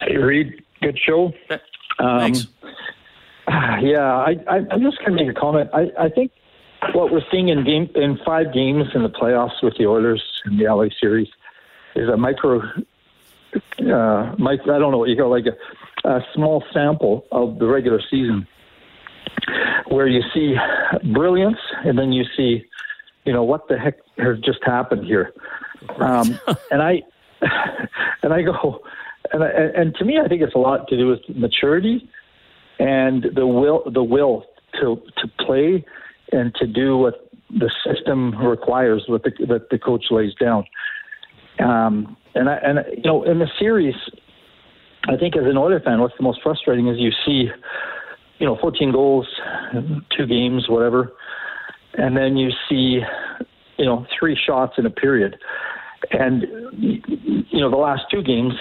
Hey, 0.00 0.16
Reed, 0.16 0.64
good 0.80 0.98
show. 0.98 1.32
Thanks. 1.98 2.46
Um, 2.46 2.70
yeah, 3.82 4.16
I, 4.16 4.36
I, 4.48 4.56
am 4.70 4.82
just 4.82 4.98
going 5.00 5.16
to 5.16 5.24
make 5.24 5.28
a 5.28 5.38
comment. 5.38 5.68
I, 5.74 5.90
I 5.98 6.08
think 6.08 6.32
what 6.94 7.12
we're 7.12 7.24
seeing 7.30 7.48
in 7.48 7.64
game 7.64 7.90
in 7.94 8.18
five 8.24 8.52
games 8.52 8.86
in 8.94 9.02
the 9.02 9.08
playoffs 9.08 9.62
with 9.62 9.76
the 9.76 9.86
Oilers 9.86 10.22
in 10.46 10.56
the 10.56 10.64
LA 10.64 10.86
series 11.00 11.28
is 11.94 12.08
a 12.08 12.16
micro, 12.16 12.60
uh, 12.60 14.34
micro 14.38 14.76
I 14.76 14.78
don't 14.78 14.92
know 14.92 14.98
what 14.98 15.08
you 15.08 15.16
call 15.16 15.30
like 15.30 15.46
a, 15.46 16.08
a 16.08 16.20
small 16.34 16.64
sample 16.72 17.26
of 17.32 17.58
the 17.58 17.66
regular 17.66 18.00
season, 18.10 18.46
where 19.88 20.06
you 20.06 20.22
see 20.32 20.54
brilliance 21.12 21.58
and 21.84 21.98
then 21.98 22.12
you 22.12 22.24
see, 22.36 22.64
you 23.24 23.32
know, 23.32 23.44
what 23.44 23.68
the 23.68 23.78
heck 23.78 23.98
has 24.18 24.38
just 24.40 24.60
happened 24.64 25.04
here, 25.04 25.32
um, 25.98 26.38
and 26.70 26.82
I 26.82 27.02
and 28.22 28.32
I 28.32 28.42
go, 28.42 28.82
and 29.32 29.44
I, 29.44 29.48
and 29.48 29.94
to 29.96 30.04
me, 30.04 30.18
I 30.18 30.28
think 30.28 30.42
it's 30.42 30.54
a 30.54 30.58
lot 30.58 30.88
to 30.88 30.96
do 30.96 31.08
with 31.08 31.20
maturity 31.28 32.08
and 32.80 33.26
the 33.34 33.46
will 33.46 33.82
the 33.90 34.02
will 34.02 34.46
to 34.80 35.00
to 35.18 35.28
play 35.44 35.84
and 36.32 36.54
to 36.56 36.66
do 36.66 36.96
what 36.96 37.30
the 37.50 37.70
system 37.84 38.34
requires, 38.36 39.04
what 39.06 39.24
the, 39.24 39.32
that 39.46 39.70
the 39.70 39.78
coach 39.78 40.06
lays 40.10 40.34
down. 40.34 40.64
Um, 41.58 42.16
and 42.34 42.48
I, 42.48 42.56
and 42.56 42.78
you 42.96 43.02
know, 43.02 43.24
in 43.24 43.38
the 43.38 43.48
series, 43.58 43.94
I 45.08 45.16
think 45.16 45.36
as 45.36 45.44
an 45.44 45.56
Oilers 45.56 45.82
fan, 45.84 46.00
what's 46.00 46.16
the 46.16 46.22
most 46.22 46.40
frustrating 46.42 46.88
is 46.88 46.98
you 46.98 47.10
see, 47.24 47.48
you 48.38 48.46
know, 48.46 48.56
14 48.60 48.92
goals, 48.92 49.26
two 50.16 50.26
games, 50.26 50.68
whatever, 50.68 51.12
and 51.94 52.16
then 52.16 52.36
you 52.36 52.50
see, 52.68 53.00
you 53.78 53.84
know, 53.84 54.06
three 54.18 54.36
shots 54.36 54.74
in 54.78 54.86
a 54.86 54.90
period, 54.90 55.36
and 56.12 56.42
you 56.78 57.60
know, 57.60 57.70
the 57.70 57.76
last 57.76 58.02
two 58.10 58.22
games, 58.22 58.54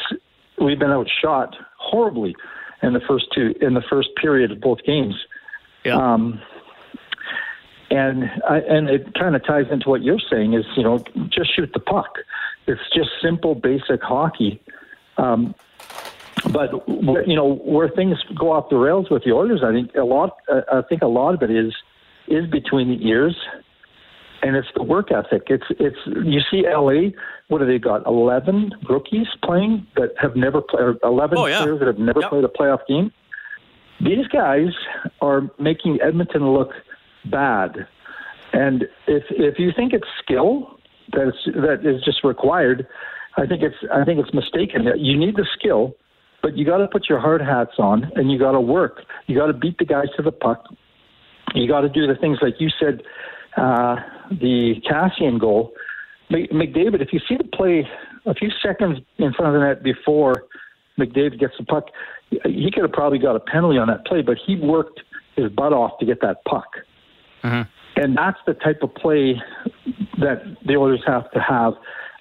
we've 0.62 0.80
been 0.80 0.92
outshot 0.92 1.56
horribly 1.78 2.36
in 2.82 2.94
the 2.94 3.02
first 3.08 3.26
two 3.34 3.54
in 3.62 3.74
the 3.74 3.84
first 3.90 4.10
period 4.20 4.52
of 4.52 4.60
both 4.60 4.80
games. 4.86 5.16
Yeah. 5.86 5.96
Um, 5.96 6.42
and 7.92 8.30
I, 8.48 8.60
and 8.60 8.90
it 8.90 9.14
kind 9.16 9.36
of 9.36 9.46
ties 9.46 9.66
into 9.72 9.90
what 9.90 10.04
you're 10.04 10.22
saying 10.32 10.54
is 10.54 10.66
you 10.76 10.84
know 10.84 11.00
just 11.30 11.56
shoot 11.56 11.72
the 11.74 11.80
puck. 11.80 12.18
It's 12.68 12.82
just 12.94 13.10
simple, 13.22 13.56
basic 13.56 14.02
hockey. 14.02 14.62
Um, 15.18 15.56
but 16.52 16.72
you 17.28 17.36
know 17.36 17.56
where 17.56 17.90
things 17.90 18.18
go 18.38 18.52
off 18.52 18.70
the 18.70 18.78
rails 18.78 19.10
with 19.10 19.24
the 19.24 19.32
Oilers, 19.32 19.62
I 19.64 19.72
think 19.72 19.96
a 19.96 20.04
lot. 20.04 20.38
I 20.50 20.82
think 20.88 21.02
a 21.02 21.08
lot 21.08 21.34
of 21.34 21.42
it 21.44 21.52
is 21.52 21.74
is 22.28 22.50
between 22.50 22.90
the 22.90 23.08
ears, 23.08 23.36
and 24.42 24.56
it's 24.56 24.68
the 24.76 24.84
work 24.84 25.12
ethic. 25.12 25.44
It's 25.48 25.66
it's 25.72 25.98
you 26.06 26.42
see 26.50 26.64
LA. 26.64 27.12
What 27.48 27.62
have 27.62 27.68
they 27.68 27.80
got? 27.80 28.06
Eleven 28.06 28.72
rookies 28.88 29.28
playing 29.44 29.86
that 29.96 30.14
have 30.18 30.36
never 30.36 30.62
played. 30.62 30.96
Eleven 31.04 31.38
oh, 31.38 31.46
yeah. 31.48 31.62
players 31.62 31.80
that 31.80 31.88
have 31.88 32.00
never 32.00 32.22
yep. 32.22 32.30
played 32.30 32.44
a 32.44 32.48
playoff 32.48 32.86
game. 32.88 33.12
These 34.02 34.28
guys 34.28 34.70
are 35.22 35.50
making 35.60 36.00
Edmonton 36.02 36.54
look 36.54 36.72
bad. 37.26 37.88
And 38.54 38.84
if 39.08 39.24
if 39.30 39.60
you 39.60 39.72
think 39.76 39.94
it's 39.94 40.08
skill 40.24 40.80
that 41.14 41.28
is, 41.28 41.54
that 41.56 41.86
is 41.86 42.04
just 42.04 42.24
required, 42.24 42.88
I 43.38 43.46
think 43.46 43.62
it's 43.62 43.76
I 43.94 44.04
think 44.04 44.20
it's 44.20 44.34
mistaken. 44.34 44.88
You 44.98 45.18
need 45.18 45.36
the 45.36 45.48
skill, 45.58 45.96
but 46.42 46.58
you 46.58 46.66
got 46.66 46.78
to 46.78 46.88
put 46.88 47.08
your 47.10 47.20
hard 47.20 47.42
hats 47.42 47.74
on 47.78 48.12
and 48.16 48.32
you 48.32 48.40
got 48.40 48.54
to 48.54 48.62
work. 48.62 49.02
You 49.28 49.38
got 49.38 49.48
to 49.48 49.54
beat 49.54 49.78
the 49.78 49.86
guys 49.86 50.08
to 50.18 50.24
the 50.24 50.32
puck. 50.32 50.66
You 51.54 51.68
got 51.68 51.82
to 51.82 51.90
do 51.90 52.08
the 52.08 52.16
things 52.16 52.40
like 52.42 52.56
you 52.60 52.70
said, 52.80 53.02
uh, 53.58 53.96
the 54.30 54.76
Kassian 54.90 55.40
goal. 55.40 55.74
McDavid, 56.32 57.02
if 57.02 57.12
you 57.12 57.20
see 57.28 57.38
the 57.38 57.44
play 57.44 57.88
a 58.26 58.36
few 58.36 58.50
seconds 58.64 59.00
in 59.18 59.34
front 59.34 59.56
of 59.56 59.60
the 59.60 59.68
net 59.68 59.84
before 59.84 60.46
McDavid 61.00 61.40
gets 61.40 61.54
the 61.58 61.66
puck, 61.66 61.86
he 62.30 62.70
could 62.72 62.84
have 62.84 62.92
probably 62.92 63.18
got 63.18 63.36
a 63.36 63.40
penalty 63.40 63.80
on 63.80 63.88
that 63.88 64.06
play, 64.06 64.22
but 64.22 64.38
he 64.46 64.56
worked 64.56 65.02
his 65.36 65.50
butt 65.52 65.74
off 65.74 65.98
to 66.00 66.06
get 66.06 66.22
that 66.22 66.44
puck. 66.46 66.68
Mm-hmm. 67.44 68.02
And 68.02 68.18
that's 68.18 68.38
the 68.46 68.54
type 68.54 68.80
of 68.82 68.94
play 68.96 69.36
that 70.20 70.42
the 70.66 70.76
Oilers 70.76 71.04
have 71.06 71.30
to 71.32 71.40
have. 71.40 71.74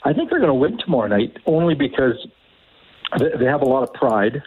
I 0.05 0.13
think 0.13 0.31
they're 0.31 0.41
going 0.41 0.49
to 0.49 0.55
win 0.55 0.79
tomorrow 0.79 1.09
night 1.09 1.37
only 1.47 1.75
because 1.75 2.27
they 3.19 3.45
have 3.45 3.63
a 3.63 3.69
lot 3.69 3.83
of 3.83 3.93
pride, 3.95 4.43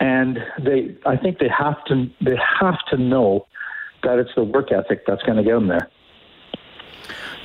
and 0.00 0.38
they. 0.62 0.96
I 1.04 1.16
think 1.16 1.38
they 1.38 1.48
have 1.48 1.84
to. 1.86 2.06
They 2.20 2.36
have 2.60 2.78
to 2.90 2.96
know 2.96 3.46
that 4.02 4.18
it's 4.18 4.30
the 4.36 4.44
work 4.44 4.72
ethic 4.72 5.04
that's 5.06 5.22
going 5.22 5.36
to 5.36 5.44
get 5.44 5.54
them 5.54 5.68
there. 5.68 5.88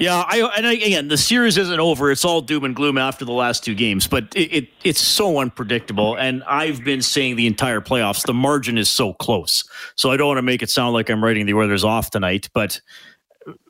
Yeah, 0.01 0.23
I, 0.27 0.41
and 0.57 0.65
again, 0.65 1.09
the 1.09 1.17
series 1.17 1.57
isn't 1.57 1.79
over. 1.79 2.09
It's 2.09 2.25
all 2.25 2.41
doom 2.41 2.63
and 2.63 2.75
gloom 2.75 2.97
after 2.97 3.23
the 3.23 3.31
last 3.31 3.63
two 3.63 3.75
games, 3.75 4.07
but 4.07 4.35
it, 4.35 4.51
it, 4.51 4.69
it's 4.83 4.99
so 4.99 5.37
unpredictable. 5.37 6.15
And 6.15 6.43
I've 6.45 6.83
been 6.83 7.03
saying 7.03 7.35
the 7.35 7.45
entire 7.45 7.81
playoffs, 7.81 8.25
the 8.25 8.33
margin 8.33 8.79
is 8.79 8.89
so 8.89 9.13
close. 9.13 9.63
So 9.95 10.09
I 10.09 10.17
don't 10.17 10.27
want 10.27 10.39
to 10.39 10.43
make 10.43 10.63
it 10.63 10.71
sound 10.71 10.93
like 10.93 11.11
I'm 11.11 11.23
writing 11.23 11.45
the 11.45 11.53
Oilers 11.53 11.83
off 11.83 12.09
tonight, 12.09 12.49
but 12.51 12.81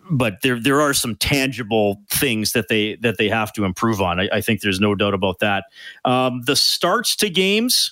but 0.10 0.42
there 0.42 0.58
there 0.58 0.80
are 0.80 0.94
some 0.94 1.16
tangible 1.16 2.02
things 2.10 2.54
that 2.54 2.70
they 2.70 2.96
that 3.02 3.18
they 3.18 3.28
have 3.28 3.52
to 3.54 3.66
improve 3.66 4.02
on. 4.02 4.22
I, 4.22 4.30
I 4.32 4.42
think 4.42 4.62
there's 4.62 4.80
no 4.80 4.96
doubt 4.96 5.14
about 5.14 5.40
that. 5.40 5.66
Um, 6.06 6.44
the 6.46 6.56
starts 6.56 7.18
to 7.18 7.30
games, 7.30 7.92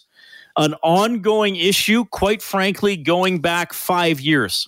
an 0.55 0.75
ongoing 0.81 1.58
issue, 1.58 2.05
quite 2.05 2.41
frankly, 2.41 2.96
going 2.96 3.39
back 3.39 3.74
five 3.74 4.22
years. 4.22 4.65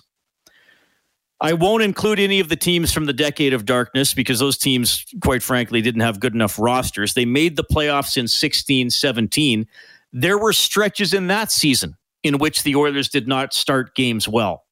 I 1.42 1.54
won't 1.54 1.82
include 1.82 2.20
any 2.20 2.38
of 2.38 2.48
the 2.48 2.56
teams 2.56 2.92
from 2.92 3.06
the 3.06 3.12
decade 3.12 3.52
of 3.52 3.64
darkness 3.64 4.14
because 4.14 4.38
those 4.38 4.56
teams, 4.56 5.04
quite 5.20 5.42
frankly, 5.42 5.82
didn't 5.82 6.02
have 6.02 6.20
good 6.20 6.34
enough 6.34 6.56
rosters. 6.56 7.14
They 7.14 7.24
made 7.24 7.56
the 7.56 7.64
playoffs 7.64 8.16
in 8.16 8.28
16 8.28 8.90
17. 8.90 9.66
There 10.12 10.38
were 10.38 10.52
stretches 10.52 11.12
in 11.12 11.26
that 11.26 11.50
season 11.50 11.96
in 12.22 12.38
which 12.38 12.62
the 12.62 12.76
Oilers 12.76 13.08
did 13.08 13.26
not 13.26 13.52
start 13.52 13.96
games 13.96 14.28
well. 14.28 14.64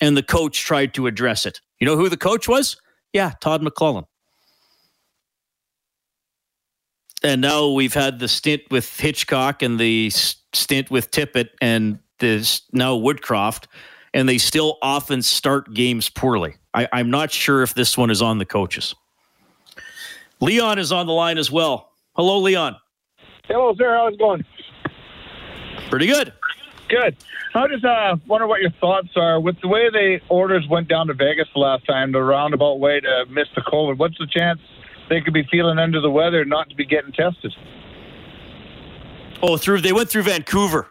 And 0.00 0.16
the 0.16 0.22
coach 0.22 0.60
tried 0.60 0.94
to 0.94 1.08
address 1.08 1.44
it. 1.44 1.60
You 1.80 1.86
know 1.86 1.96
who 1.96 2.08
the 2.08 2.16
coach 2.16 2.46
was? 2.46 2.76
Yeah, 3.12 3.32
Todd 3.40 3.60
McLellan. 3.60 4.04
And 7.24 7.40
now 7.40 7.68
we've 7.68 7.94
had 7.94 8.20
the 8.20 8.28
stint 8.28 8.62
with 8.70 8.98
Hitchcock 8.98 9.60
and 9.60 9.78
the 9.78 10.10
stint 10.10 10.88
with 10.88 11.10
Tippett 11.10 11.48
and 11.60 11.98
this 12.20 12.62
now 12.72 12.96
Woodcroft 12.96 13.66
and 14.14 14.28
they 14.28 14.38
still 14.38 14.78
often 14.82 15.22
start 15.22 15.72
games 15.72 16.08
poorly. 16.08 16.56
I, 16.74 16.88
I'm 16.92 17.10
not 17.10 17.30
sure 17.30 17.62
if 17.62 17.74
this 17.74 17.96
one 17.96 18.10
is 18.10 18.22
on 18.22 18.38
the 18.38 18.44
coaches. 18.44 18.94
Leon 20.40 20.78
is 20.78 20.92
on 20.92 21.06
the 21.06 21.12
line 21.12 21.38
as 21.38 21.50
well. 21.50 21.92
Hello, 22.14 22.38
Leon. 22.38 22.76
Hello, 23.46 23.74
sir. 23.76 23.94
How's 23.94 24.14
it 24.14 24.18
going? 24.18 24.44
Pretty 25.90 26.06
good. 26.06 26.32
Good. 26.88 27.16
I 27.54 27.66
just 27.68 27.84
uh, 27.84 28.16
wonder 28.26 28.46
what 28.46 28.60
your 28.60 28.70
thoughts 28.80 29.08
are 29.16 29.40
with 29.40 29.60
the 29.60 29.68
way 29.68 29.90
the 29.90 30.20
orders 30.28 30.66
went 30.68 30.88
down 30.88 31.08
to 31.08 31.14
Vegas 31.14 31.48
last 31.54 31.84
time, 31.86 32.12
the 32.12 32.22
roundabout 32.22 32.78
way 32.78 33.00
to 33.00 33.26
miss 33.28 33.48
the 33.54 33.60
COVID. 33.62 33.98
What's 33.98 34.18
the 34.18 34.26
chance 34.26 34.60
they 35.08 35.20
could 35.20 35.34
be 35.34 35.46
feeling 35.50 35.78
under 35.78 36.00
the 36.00 36.10
weather, 36.10 36.44
not 36.44 36.68
to 36.70 36.76
be 36.76 36.84
getting 36.84 37.12
tested? 37.12 37.52
Oh, 39.42 39.56
through 39.56 39.80
they 39.80 39.92
went 39.92 40.10
through 40.10 40.24
Vancouver 40.24 40.89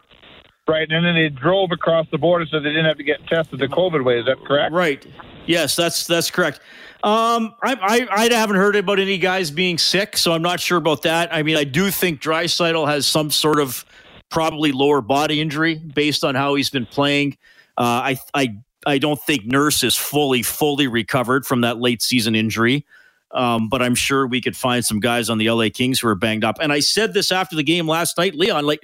right? 0.70 0.90
And 0.90 1.04
then 1.04 1.14
they 1.14 1.28
drove 1.28 1.72
across 1.72 2.06
the 2.10 2.18
border 2.18 2.46
so 2.46 2.60
they 2.60 2.70
didn't 2.70 2.86
have 2.86 2.96
to 2.96 3.04
get 3.04 3.26
tested 3.26 3.58
the 3.58 3.66
COVID 3.66 4.04
way. 4.04 4.20
Is 4.20 4.26
that 4.26 4.42
correct? 4.44 4.72
Right. 4.72 5.04
Yes, 5.46 5.74
that's 5.76 6.06
that's 6.06 6.30
correct. 6.30 6.60
Um, 7.02 7.54
I, 7.62 8.06
I, 8.10 8.24
I 8.24 8.32
haven't 8.32 8.56
heard 8.56 8.76
about 8.76 8.98
any 8.98 9.18
guys 9.18 9.50
being 9.50 9.78
sick, 9.78 10.16
so 10.16 10.32
I'm 10.32 10.42
not 10.42 10.60
sure 10.60 10.76
about 10.76 11.02
that. 11.02 11.34
I 11.34 11.42
mean, 11.42 11.56
I 11.56 11.64
do 11.64 11.90
think 11.90 12.20
Draisaitl 12.20 12.86
has 12.86 13.06
some 13.06 13.30
sort 13.30 13.58
of 13.58 13.84
probably 14.28 14.70
lower 14.70 15.00
body 15.00 15.40
injury 15.40 15.76
based 15.76 16.24
on 16.24 16.34
how 16.34 16.54
he's 16.54 16.70
been 16.70 16.86
playing. 16.86 17.36
Uh, 17.76 18.14
I 18.14 18.18
I 18.34 18.56
I 18.86 18.98
don't 18.98 19.20
think 19.20 19.46
Nurse 19.46 19.82
is 19.82 19.96
fully 19.96 20.42
fully 20.42 20.86
recovered 20.86 21.46
from 21.46 21.62
that 21.62 21.78
late 21.78 22.02
season 22.02 22.34
injury. 22.34 22.86
Um, 23.32 23.68
but 23.68 23.80
I'm 23.80 23.94
sure 23.94 24.26
we 24.26 24.40
could 24.40 24.56
find 24.56 24.84
some 24.84 24.98
guys 24.98 25.30
on 25.30 25.38
the 25.38 25.48
LA 25.50 25.68
Kings 25.72 26.00
who 26.00 26.08
are 26.08 26.14
banged 26.14 26.44
up. 26.44 26.58
And 26.60 26.72
I 26.72 26.80
said 26.80 27.14
this 27.14 27.30
after 27.30 27.54
the 27.54 27.62
game 27.62 27.86
last 27.86 28.18
night, 28.18 28.34
Leon. 28.34 28.64
Like, 28.64 28.80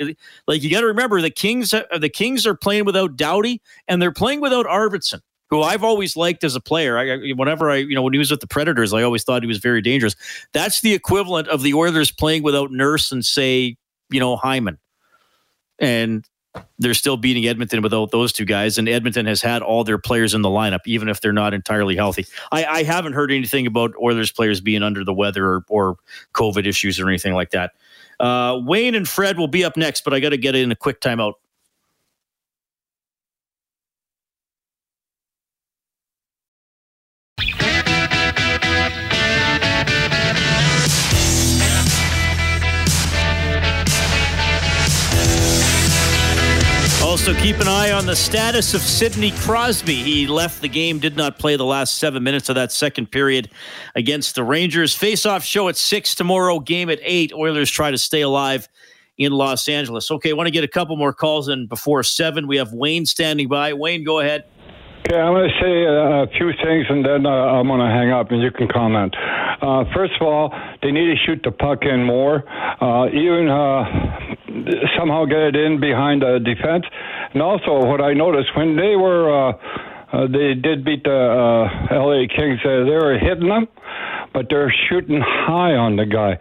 like 0.46 0.62
you 0.62 0.70
got 0.70 0.80
to 0.80 0.86
remember 0.86 1.20
the 1.20 1.30
Kings. 1.30 1.74
Uh, 1.74 1.82
the 1.98 2.08
Kings 2.08 2.46
are 2.46 2.54
playing 2.54 2.84
without 2.84 3.16
Doughty, 3.16 3.60
and 3.88 4.00
they're 4.00 4.12
playing 4.12 4.40
without 4.40 4.66
Arvidsson, 4.66 5.20
who 5.50 5.62
I've 5.62 5.82
always 5.82 6.16
liked 6.16 6.44
as 6.44 6.54
a 6.54 6.60
player. 6.60 6.96
I, 6.96 7.32
whenever 7.32 7.70
I, 7.70 7.76
you 7.76 7.94
know, 7.94 8.02
when 8.02 8.12
he 8.12 8.18
was 8.18 8.30
with 8.30 8.40
the 8.40 8.46
Predators, 8.46 8.92
I 8.92 9.02
always 9.02 9.24
thought 9.24 9.42
he 9.42 9.48
was 9.48 9.58
very 9.58 9.82
dangerous. 9.82 10.14
That's 10.52 10.80
the 10.80 10.94
equivalent 10.94 11.48
of 11.48 11.62
the 11.62 11.74
Oilers 11.74 12.12
playing 12.12 12.42
without 12.44 12.70
Nurse 12.70 13.10
and 13.10 13.24
say, 13.24 13.76
you 14.10 14.20
know, 14.20 14.36
Hyman. 14.36 14.78
And 15.78 16.24
they're 16.78 16.94
still 16.94 17.16
beating 17.16 17.46
Edmonton 17.46 17.82
without 17.82 18.10
those 18.10 18.32
two 18.32 18.44
guys, 18.44 18.78
and 18.78 18.88
Edmonton 18.88 19.26
has 19.26 19.42
had 19.42 19.62
all 19.62 19.84
their 19.84 19.98
players 19.98 20.34
in 20.34 20.42
the 20.42 20.48
lineup, 20.48 20.80
even 20.86 21.08
if 21.08 21.20
they're 21.20 21.32
not 21.32 21.54
entirely 21.54 21.96
healthy. 21.96 22.26
I, 22.52 22.64
I 22.64 22.82
haven't 22.82 23.14
heard 23.14 23.32
anything 23.32 23.66
about 23.66 23.94
Oilers 24.02 24.30
players 24.30 24.60
being 24.60 24.82
under 24.82 25.04
the 25.04 25.14
weather 25.14 25.46
or, 25.46 25.64
or 25.68 25.96
COVID 26.34 26.66
issues 26.66 27.00
or 27.00 27.08
anything 27.08 27.34
like 27.34 27.50
that. 27.50 27.72
Uh, 28.18 28.60
Wayne 28.64 28.94
and 28.94 29.08
Fred 29.08 29.38
will 29.38 29.48
be 29.48 29.64
up 29.64 29.76
next, 29.76 30.04
but 30.04 30.14
I 30.14 30.20
got 30.20 30.30
to 30.30 30.38
get 30.38 30.54
in 30.54 30.72
a 30.72 30.76
quick 30.76 31.00
timeout. 31.00 31.34
Also, 47.16 47.32
keep 47.36 47.58
an 47.60 47.66
eye 47.66 47.92
on 47.92 48.04
the 48.04 48.14
status 48.14 48.74
of 48.74 48.82
Sidney 48.82 49.30
Crosby. 49.30 49.94
He 49.94 50.26
left 50.26 50.60
the 50.60 50.68
game, 50.68 50.98
did 50.98 51.16
not 51.16 51.38
play 51.38 51.56
the 51.56 51.64
last 51.64 51.96
seven 51.96 52.22
minutes 52.22 52.50
of 52.50 52.56
that 52.56 52.72
second 52.72 53.10
period 53.10 53.48
against 53.94 54.34
the 54.34 54.44
Rangers. 54.44 54.94
Face-off 54.94 55.42
show 55.42 55.70
at 55.70 55.78
six 55.78 56.14
tomorrow. 56.14 56.60
Game 56.60 56.90
at 56.90 56.98
eight. 57.00 57.32
Oilers 57.32 57.70
try 57.70 57.90
to 57.90 57.96
stay 57.96 58.20
alive 58.20 58.68
in 59.16 59.32
Los 59.32 59.66
Angeles. 59.66 60.10
Okay, 60.10 60.28
I 60.28 60.32
want 60.34 60.48
to 60.48 60.50
get 60.50 60.62
a 60.62 60.68
couple 60.68 60.94
more 60.98 61.14
calls 61.14 61.48
in 61.48 61.66
before 61.66 62.02
seven. 62.02 62.46
We 62.46 62.58
have 62.58 62.74
Wayne 62.74 63.06
standing 63.06 63.48
by. 63.48 63.72
Wayne, 63.72 64.04
go 64.04 64.20
ahead. 64.20 64.44
Okay, 65.06 65.20
I'm 65.20 65.34
going 65.34 65.48
to 65.48 65.58
say 65.62 65.84
a 65.86 66.26
few 66.36 66.50
things 66.66 66.86
and 66.90 67.06
then 67.06 67.26
uh, 67.26 67.30
I'm 67.30 67.68
going 67.68 67.78
to 67.78 67.86
hang 67.86 68.10
up 68.10 68.32
and 68.32 68.42
you 68.42 68.50
can 68.50 68.66
comment. 68.66 69.14
Uh, 69.14 69.84
first 69.94 70.14
of 70.18 70.26
all, 70.26 70.50
they 70.82 70.90
need 70.90 71.06
to 71.06 71.16
shoot 71.24 71.38
the 71.44 71.52
puck 71.52 71.86
in 71.86 72.02
more, 72.02 72.42
uh, 72.82 73.06
even 73.14 73.46
uh, 73.46 73.86
somehow 74.98 75.24
get 75.26 75.54
it 75.54 75.54
in 75.54 75.78
behind 75.78 76.22
the 76.22 76.42
defense. 76.42 76.86
And 77.34 77.40
also, 77.40 77.86
what 77.86 78.00
I 78.00 78.14
noticed 78.14 78.50
when 78.56 78.74
they 78.74 78.96
were, 78.98 79.30
uh, 79.30 79.52
uh, 80.10 80.26
they 80.26 80.58
did 80.58 80.84
beat 80.84 81.04
the 81.04 81.14
uh, 81.14 81.94
LA 81.94 82.26
Kings, 82.26 82.58
uh, 82.66 82.82
they 82.82 82.98
were 82.98 83.16
hitting 83.16 83.46
them, 83.48 83.68
but 84.34 84.46
they're 84.50 84.74
shooting 84.90 85.22
high 85.22 85.78
on 85.78 85.94
the 85.94 86.06
guy. 86.06 86.34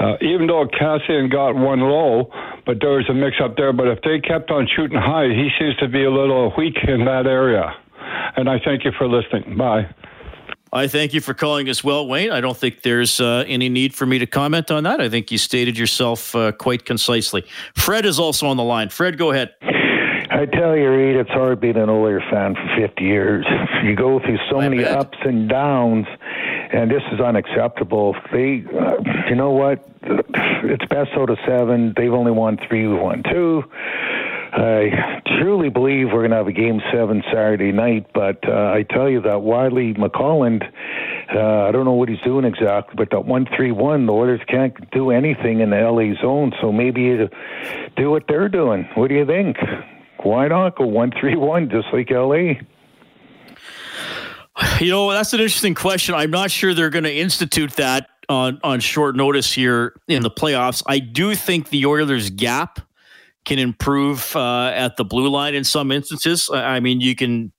Uh, 0.00 0.16
even 0.22 0.46
though 0.46 0.64
Kassian 0.64 1.30
got 1.30 1.54
one 1.54 1.80
low, 1.80 2.32
but 2.64 2.78
there 2.80 2.96
was 2.96 3.04
a 3.10 3.14
mix 3.14 3.36
up 3.44 3.58
there. 3.58 3.74
But 3.74 3.88
if 3.88 3.98
they 4.00 4.18
kept 4.18 4.50
on 4.50 4.66
shooting 4.74 4.96
high, 4.96 5.28
he 5.28 5.50
seems 5.60 5.76
to 5.76 5.88
be 5.88 6.04
a 6.04 6.10
little 6.10 6.54
weak 6.56 6.78
in 6.88 7.04
that 7.04 7.26
area. 7.26 7.76
And 8.36 8.48
I 8.48 8.58
thank 8.64 8.84
you 8.84 8.92
for 8.96 9.06
listening. 9.08 9.56
Bye. 9.56 9.88
I 10.74 10.88
thank 10.88 11.12
you 11.12 11.20
for 11.20 11.34
calling 11.34 11.68
as 11.68 11.84
well, 11.84 12.06
Wayne. 12.08 12.30
I 12.30 12.40
don't 12.40 12.56
think 12.56 12.80
there's 12.80 13.20
uh, 13.20 13.44
any 13.46 13.68
need 13.68 13.94
for 13.94 14.06
me 14.06 14.18
to 14.20 14.26
comment 14.26 14.70
on 14.70 14.84
that. 14.84 15.02
I 15.02 15.10
think 15.10 15.30
you 15.30 15.36
stated 15.36 15.76
yourself 15.76 16.34
uh, 16.34 16.52
quite 16.52 16.86
concisely. 16.86 17.44
Fred 17.76 18.06
is 18.06 18.18
also 18.18 18.46
on 18.46 18.56
the 18.56 18.62
line. 18.62 18.88
Fred, 18.88 19.18
go 19.18 19.32
ahead. 19.32 19.54
I 20.30 20.46
tell 20.46 20.74
you, 20.74 20.90
Reed, 20.90 21.16
it's 21.16 21.30
hard 21.30 21.60
being 21.60 21.76
an 21.76 21.90
Oilers 21.90 22.22
fan 22.30 22.54
for 22.54 22.66
50 22.80 23.04
years. 23.04 23.44
You 23.84 23.94
go 23.94 24.18
through 24.18 24.38
so 24.50 24.60
I 24.60 24.68
many 24.68 24.82
bet. 24.82 24.96
ups 24.96 25.18
and 25.24 25.46
downs, 25.46 26.06
and 26.72 26.90
this 26.90 27.02
is 27.12 27.20
unacceptable. 27.20 28.16
They, 28.32 28.64
uh, 28.74 28.94
you 29.28 29.34
know 29.34 29.50
what? 29.50 29.86
It's 30.02 30.84
best 30.86 31.10
out 31.16 31.28
of 31.28 31.38
seven. 31.46 31.92
They've 31.96 32.12
only 32.12 32.32
won 32.32 32.58
three. 32.66 32.86
We 32.86 32.94
won 32.94 33.22
two. 33.30 33.62
I 34.52 35.22
truly 35.38 35.70
believe 35.70 36.08
we're 36.08 36.20
going 36.20 36.30
to 36.30 36.36
have 36.36 36.46
a 36.46 36.52
game 36.52 36.82
seven 36.92 37.22
Saturday 37.32 37.72
night, 37.72 38.06
but 38.12 38.46
uh, 38.46 38.72
I 38.74 38.84
tell 38.88 39.08
you 39.08 39.22
that 39.22 39.40
Wiley 39.40 39.94
McCollum, 39.94 40.62
uh, 41.34 41.68
I 41.68 41.72
don't 41.72 41.86
know 41.86 41.94
what 41.94 42.10
he's 42.10 42.20
doing 42.20 42.44
exactly, 42.44 42.94
but 42.96 43.10
that 43.10 43.24
one 43.24 43.46
three 43.56 43.72
one, 43.72 44.04
the 44.04 44.12
Oilers 44.12 44.42
can't 44.46 44.90
do 44.90 45.10
anything 45.10 45.60
in 45.60 45.70
the 45.70 45.80
LA 45.80 46.20
zone, 46.20 46.52
so 46.60 46.70
maybe 46.70 47.28
do 47.96 48.10
what 48.10 48.24
they're 48.28 48.50
doing. 48.50 48.86
What 48.94 49.08
do 49.08 49.14
you 49.14 49.24
think? 49.24 49.56
Why 50.22 50.48
not 50.48 50.76
go 50.76 50.84
one 50.84 51.12
three 51.18 51.36
one 51.36 51.70
just 51.70 51.88
like 51.92 52.10
LA? 52.10 52.54
You 54.80 54.90
know, 54.90 55.10
that's 55.10 55.32
an 55.32 55.40
interesting 55.40 55.74
question. 55.74 56.14
I'm 56.14 56.30
not 56.30 56.50
sure 56.50 56.74
they're 56.74 56.90
going 56.90 57.04
to 57.04 57.14
institute 57.14 57.72
that 57.76 58.06
on 58.28 58.60
on 58.62 58.80
short 58.80 59.16
notice 59.16 59.50
here 59.50 59.94
in 60.08 60.22
the 60.22 60.30
playoffs. 60.30 60.82
I 60.86 60.98
do 60.98 61.34
think 61.34 61.70
the 61.70 61.86
Oilers' 61.86 62.28
gap 62.28 62.80
can 63.44 63.58
improve 63.58 64.34
uh, 64.36 64.72
at 64.74 64.96
the 64.96 65.04
blue 65.04 65.28
line 65.28 65.54
in 65.54 65.64
some 65.64 65.90
instances. 65.90 66.50
I 66.52 66.80
mean, 66.80 67.00
you 67.00 67.14
can. 67.14 67.52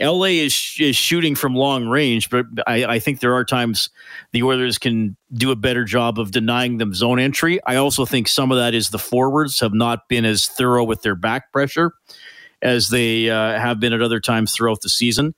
LA 0.00 0.26
is 0.26 0.76
is 0.78 0.94
shooting 0.94 1.34
from 1.34 1.56
long 1.56 1.88
range, 1.88 2.30
but 2.30 2.46
I, 2.68 2.84
I, 2.84 2.98
think 3.00 3.18
there 3.18 3.34
are 3.34 3.44
times 3.44 3.90
the 4.30 4.44
Oilers 4.44 4.78
can 4.78 5.16
do 5.32 5.50
a 5.50 5.56
better 5.56 5.82
job 5.82 6.20
of 6.20 6.30
denying 6.30 6.78
them 6.78 6.94
zone 6.94 7.18
entry. 7.18 7.58
I 7.66 7.74
also 7.74 8.06
think 8.06 8.28
some 8.28 8.52
of 8.52 8.58
that 8.58 8.74
is 8.74 8.90
the 8.90 8.98
forwards 9.00 9.58
have 9.58 9.74
not 9.74 10.08
been 10.08 10.24
as 10.24 10.46
thorough 10.46 10.84
with 10.84 11.02
their 11.02 11.16
back 11.16 11.50
pressure 11.50 11.94
as 12.62 12.90
they 12.90 13.28
uh, 13.28 13.58
have 13.58 13.80
been 13.80 13.92
at 13.92 14.00
other 14.00 14.20
times 14.20 14.52
throughout 14.52 14.82
the 14.82 14.88
season. 14.88 15.34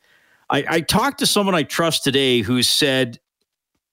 I, 0.50 0.64
I 0.68 0.80
talked 0.80 1.20
to 1.20 1.26
someone 1.26 1.54
I 1.54 1.62
trust 1.62 2.04
today 2.04 2.40
who 2.40 2.62
said 2.62 3.18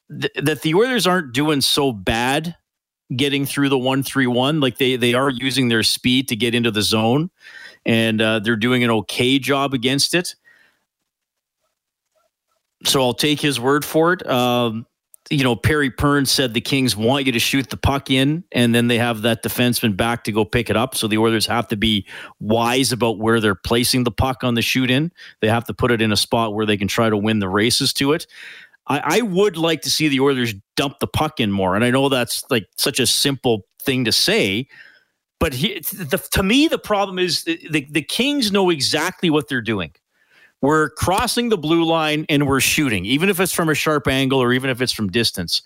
th- 0.09 0.33
that 0.35 0.63
the 0.63 0.73
Oilers 0.75 1.07
aren't 1.07 1.33
doing 1.33 1.61
so 1.61 1.91
bad 1.91 2.55
getting 3.15 3.45
through 3.45 3.69
the 3.69 3.77
one 3.77 4.03
three 4.03 4.27
one. 4.27 4.59
Like 4.59 4.77
they 4.77 4.95
they 4.95 5.13
are 5.13 5.29
using 5.29 5.69
their 5.69 5.83
speed 5.83 6.27
to 6.29 6.35
get 6.35 6.55
into 6.55 6.71
the 6.71 6.81
zone, 6.81 7.29
and 7.85 8.21
uh, 8.21 8.39
they're 8.39 8.55
doing 8.55 8.83
an 8.83 8.91
okay 8.91 9.39
job 9.39 9.73
against 9.73 10.13
it. 10.13 10.35
So 12.83 13.01
I'll 13.01 13.13
take 13.13 13.41
his 13.41 13.59
word 13.59 13.83
for 13.83 14.13
it. 14.13 14.27
Um, 14.27 14.85
you 15.29 15.43
know, 15.43 15.55
Perry 15.55 15.89
Pearn 15.89 16.25
said 16.25 16.53
the 16.53 16.61
Kings 16.61 16.95
want 16.95 17.25
you 17.25 17.33
to 17.33 17.39
shoot 17.39 17.69
the 17.69 17.77
puck 17.77 18.09
in, 18.09 18.43
and 18.51 18.73
then 18.73 18.87
they 18.87 18.97
have 18.97 19.23
that 19.23 19.43
defenseman 19.43 19.97
back 19.97 20.23
to 20.23 20.31
go 20.31 20.45
pick 20.45 20.69
it 20.69 20.77
up. 20.77 20.95
So 20.95 21.07
the 21.07 21.17
Oilers 21.17 21.45
have 21.47 21.67
to 21.69 21.75
be 21.75 22.05
wise 22.39 22.91
about 22.91 23.19
where 23.19 23.41
they're 23.41 23.55
placing 23.55 24.05
the 24.05 24.11
puck 24.11 24.43
on 24.43 24.53
the 24.53 24.61
shoot 24.61 24.89
in. 24.89 25.11
They 25.41 25.49
have 25.49 25.65
to 25.65 25.73
put 25.73 25.91
it 25.91 26.01
in 26.01 26.11
a 26.11 26.17
spot 26.17 26.53
where 26.53 26.65
they 26.65 26.77
can 26.77 26.87
try 26.87 27.09
to 27.09 27.17
win 27.17 27.39
the 27.39 27.49
races 27.49 27.91
to 27.93 28.13
it. 28.13 28.25
I, 28.87 29.19
I 29.19 29.21
would 29.21 29.57
like 29.57 29.81
to 29.81 29.89
see 29.89 30.07
the 30.07 30.19
Oilers 30.19 30.53
dump 30.75 30.99
the 30.99 31.07
puck 31.07 31.39
in 31.39 31.51
more. 31.51 31.75
And 31.75 31.83
I 31.83 31.91
know 31.91 32.09
that's 32.09 32.43
like 32.49 32.67
such 32.77 32.99
a 32.99 33.07
simple 33.07 33.65
thing 33.81 34.05
to 34.05 34.11
say, 34.11 34.67
but 35.39 35.53
he, 35.53 35.79
the, 35.93 36.17
to 36.31 36.43
me, 36.43 36.67
the 36.67 36.79
problem 36.79 37.19
is 37.19 37.43
the, 37.43 37.59
the, 37.69 37.87
the 37.89 38.01
Kings 38.01 38.51
know 38.51 38.69
exactly 38.69 39.29
what 39.29 39.49
they're 39.49 39.61
doing. 39.61 39.93
We're 40.61 40.89
crossing 40.91 41.49
the 41.49 41.57
blue 41.57 41.83
line 41.83 42.25
and 42.29 42.47
we're 42.47 42.61
shooting, 42.61 43.05
even 43.05 43.29
if 43.29 43.39
it's 43.39 43.53
from 43.53 43.69
a 43.69 43.75
sharp 43.75 44.07
angle 44.07 44.41
or 44.41 44.53
even 44.53 44.69
if 44.69 44.81
it's 44.81 44.91
from 44.91 45.09
distance. 45.09 45.61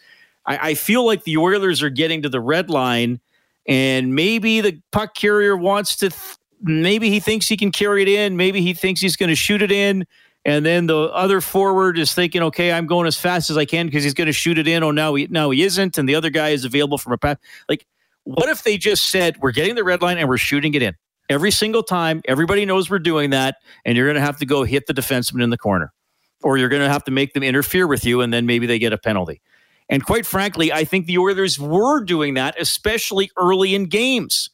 I, 0.46 0.70
I 0.72 0.74
feel 0.74 1.06
like 1.06 1.24
the 1.24 1.38
Oilers 1.38 1.82
are 1.82 1.90
getting 1.90 2.22
to 2.24 2.30
the 2.30 2.42
red 2.42 2.70
line, 2.70 3.22
and 3.68 4.16
maybe 4.16 4.60
the 4.60 4.82
puck 4.92 5.16
carrier 5.16 5.56
wants 5.56 5.96
to. 5.98 6.10
Th- 6.10 6.38
maybe 6.62 7.10
he 7.10 7.20
thinks 7.20 7.48
he 7.48 7.56
can 7.56 7.72
carry 7.72 8.02
it 8.02 8.08
in. 8.08 8.36
Maybe 8.36 8.62
he 8.62 8.74
thinks 8.74 9.00
he's 9.00 9.16
going 9.16 9.30
to 9.30 9.36
shoot 9.36 9.62
it 9.62 9.72
in. 9.72 10.06
And 10.44 10.66
then 10.66 10.88
the 10.88 10.98
other 10.98 11.40
forward 11.40 12.00
is 12.00 12.14
thinking, 12.14 12.42
okay, 12.44 12.72
I'm 12.72 12.88
going 12.88 13.06
as 13.06 13.18
fast 13.18 13.50
as 13.50 13.58
I 13.58 13.66
can 13.66 13.86
because 13.86 14.04
he's 14.04 14.16
going 14.16 14.28
to 14.28 14.34
shoot 14.34 14.58
it 14.58 14.68
in. 14.68 14.84
Oh, 14.84 14.92
now 14.92 15.14
he 15.14 15.28
now 15.28 15.52
he 15.52 15.64
isn't, 15.64 15.98
and 15.98 16.10
the 16.10 16.16
other 16.16 16.30
guy 16.30 16.50
is 16.50 16.66
available 16.66 16.98
from 16.98 17.14
a 17.14 17.18
pass. 17.18 17.38
Like, 17.70 17.86
what 18.24 18.50
if 18.50 18.64
they 18.64 18.78
just 18.78 19.10
said, 19.10 19.38
we're 19.38 19.52
getting 19.52 19.76
the 19.76 19.84
red 19.84 20.02
line 20.02 20.18
and 20.18 20.28
we're 20.28 20.38
shooting 20.38 20.74
it 20.74 20.82
in 20.82 20.96
every 21.30 21.52
single 21.52 21.84
time? 21.84 22.22
Everybody 22.28 22.66
knows 22.66 22.90
we're 22.90 23.00
doing 23.00 23.30
that, 23.32 23.58
and 23.86 23.96
you're 23.96 24.08
going 24.08 24.16
to 24.16 24.22
have 24.22 24.38
to 24.38 24.46
go 24.46 24.64
hit 24.64 24.88
the 24.88 24.94
defenseman 24.94 25.44
in 25.44 25.52
the 25.52 25.58
corner, 25.58 25.94
or 26.42 26.58
you're 26.58 26.70
going 26.70 26.82
to 26.82 26.90
have 26.90 27.04
to 27.04 27.12
make 27.12 27.34
them 27.34 27.44
interfere 27.44 27.86
with 27.86 28.04
you, 28.04 28.22
and 28.22 28.34
then 28.34 28.48
maybe 28.48 28.66
they 28.66 28.80
get 28.80 28.94
a 28.94 28.98
penalty. 28.98 29.42
And 29.90 30.04
quite 30.04 30.26
frankly, 30.26 30.72
I 30.72 30.86
think 30.86 31.06
the 31.06 31.20
Oilers 31.20 31.60
were 31.60 32.04
doing 32.04 32.34
that, 32.36 32.60
especially 32.60 33.30
early 33.38 33.76
in 33.76 33.86
games 33.86 34.50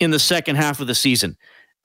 in 0.00 0.10
the 0.10 0.18
second 0.18 0.56
half 0.56 0.80
of 0.80 0.86
the 0.86 0.94
season 0.94 1.36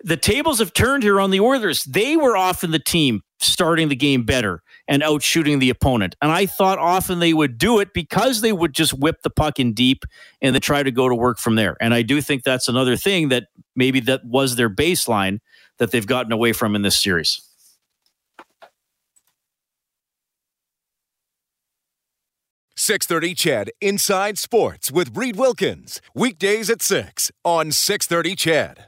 the 0.04 0.18
tables 0.18 0.60
have 0.60 0.74
turned 0.74 1.04
here 1.04 1.20
on 1.20 1.32
the 1.32 1.40
Oilers. 1.40 1.84
They 1.84 2.16
were 2.16 2.38
often 2.38 2.72
the 2.72 2.80
team 2.80 3.22
starting 3.40 3.90
the 3.90 3.96
game 3.96 4.24
better 4.24 4.62
and 4.88 5.02
out 5.04 5.22
shooting 5.22 5.60
the 5.60 5.70
opponent. 5.70 6.16
And 6.22 6.32
I 6.32 6.46
thought 6.46 6.78
often 6.80 7.20
they 7.20 7.34
would 7.34 7.58
do 7.58 7.80
it 7.80 7.94
because 7.94 8.42
they 8.42 8.52
would 8.52 8.74
just 8.74 8.94
whip 8.94 9.22
the 9.24 9.30
puck 9.30 9.60
in 9.60 9.74
deep 9.74 10.04
and 10.42 10.54
then 10.54 10.62
try 10.62 10.84
to 10.84 10.92
go 10.92 11.08
to 11.08 11.16
work 11.16 11.38
from 11.38 11.56
there. 11.56 11.78
And 11.80 11.94
I 11.94 12.02
do 12.02 12.22
think 12.22 12.44
that's 12.44 12.68
another 12.68 12.96
thing 12.96 13.30
that 13.30 13.46
maybe 13.76 14.00
that 14.02 14.26
was 14.26 14.56
their 14.56 14.70
baseline 14.70 15.40
that 15.78 15.92
they've 15.92 16.08
gotten 16.08 16.32
away 16.32 16.54
from 16.54 16.76
in 16.76 16.82
this 16.82 16.98
series. 16.98 17.42
Six 22.76 23.06
thirty, 23.06 23.36
CHED. 23.36 23.72
Inside 23.82 24.38
Sports 24.38 24.90
with 24.90 25.16
Reed 25.16 25.36
Wilkins 25.36 26.02
weekdays 26.16 26.70
at 26.70 26.82
six 26.82 27.30
on 27.44 27.72
six 27.72 28.08
thirty, 28.08 28.36
CHED. 28.36 28.78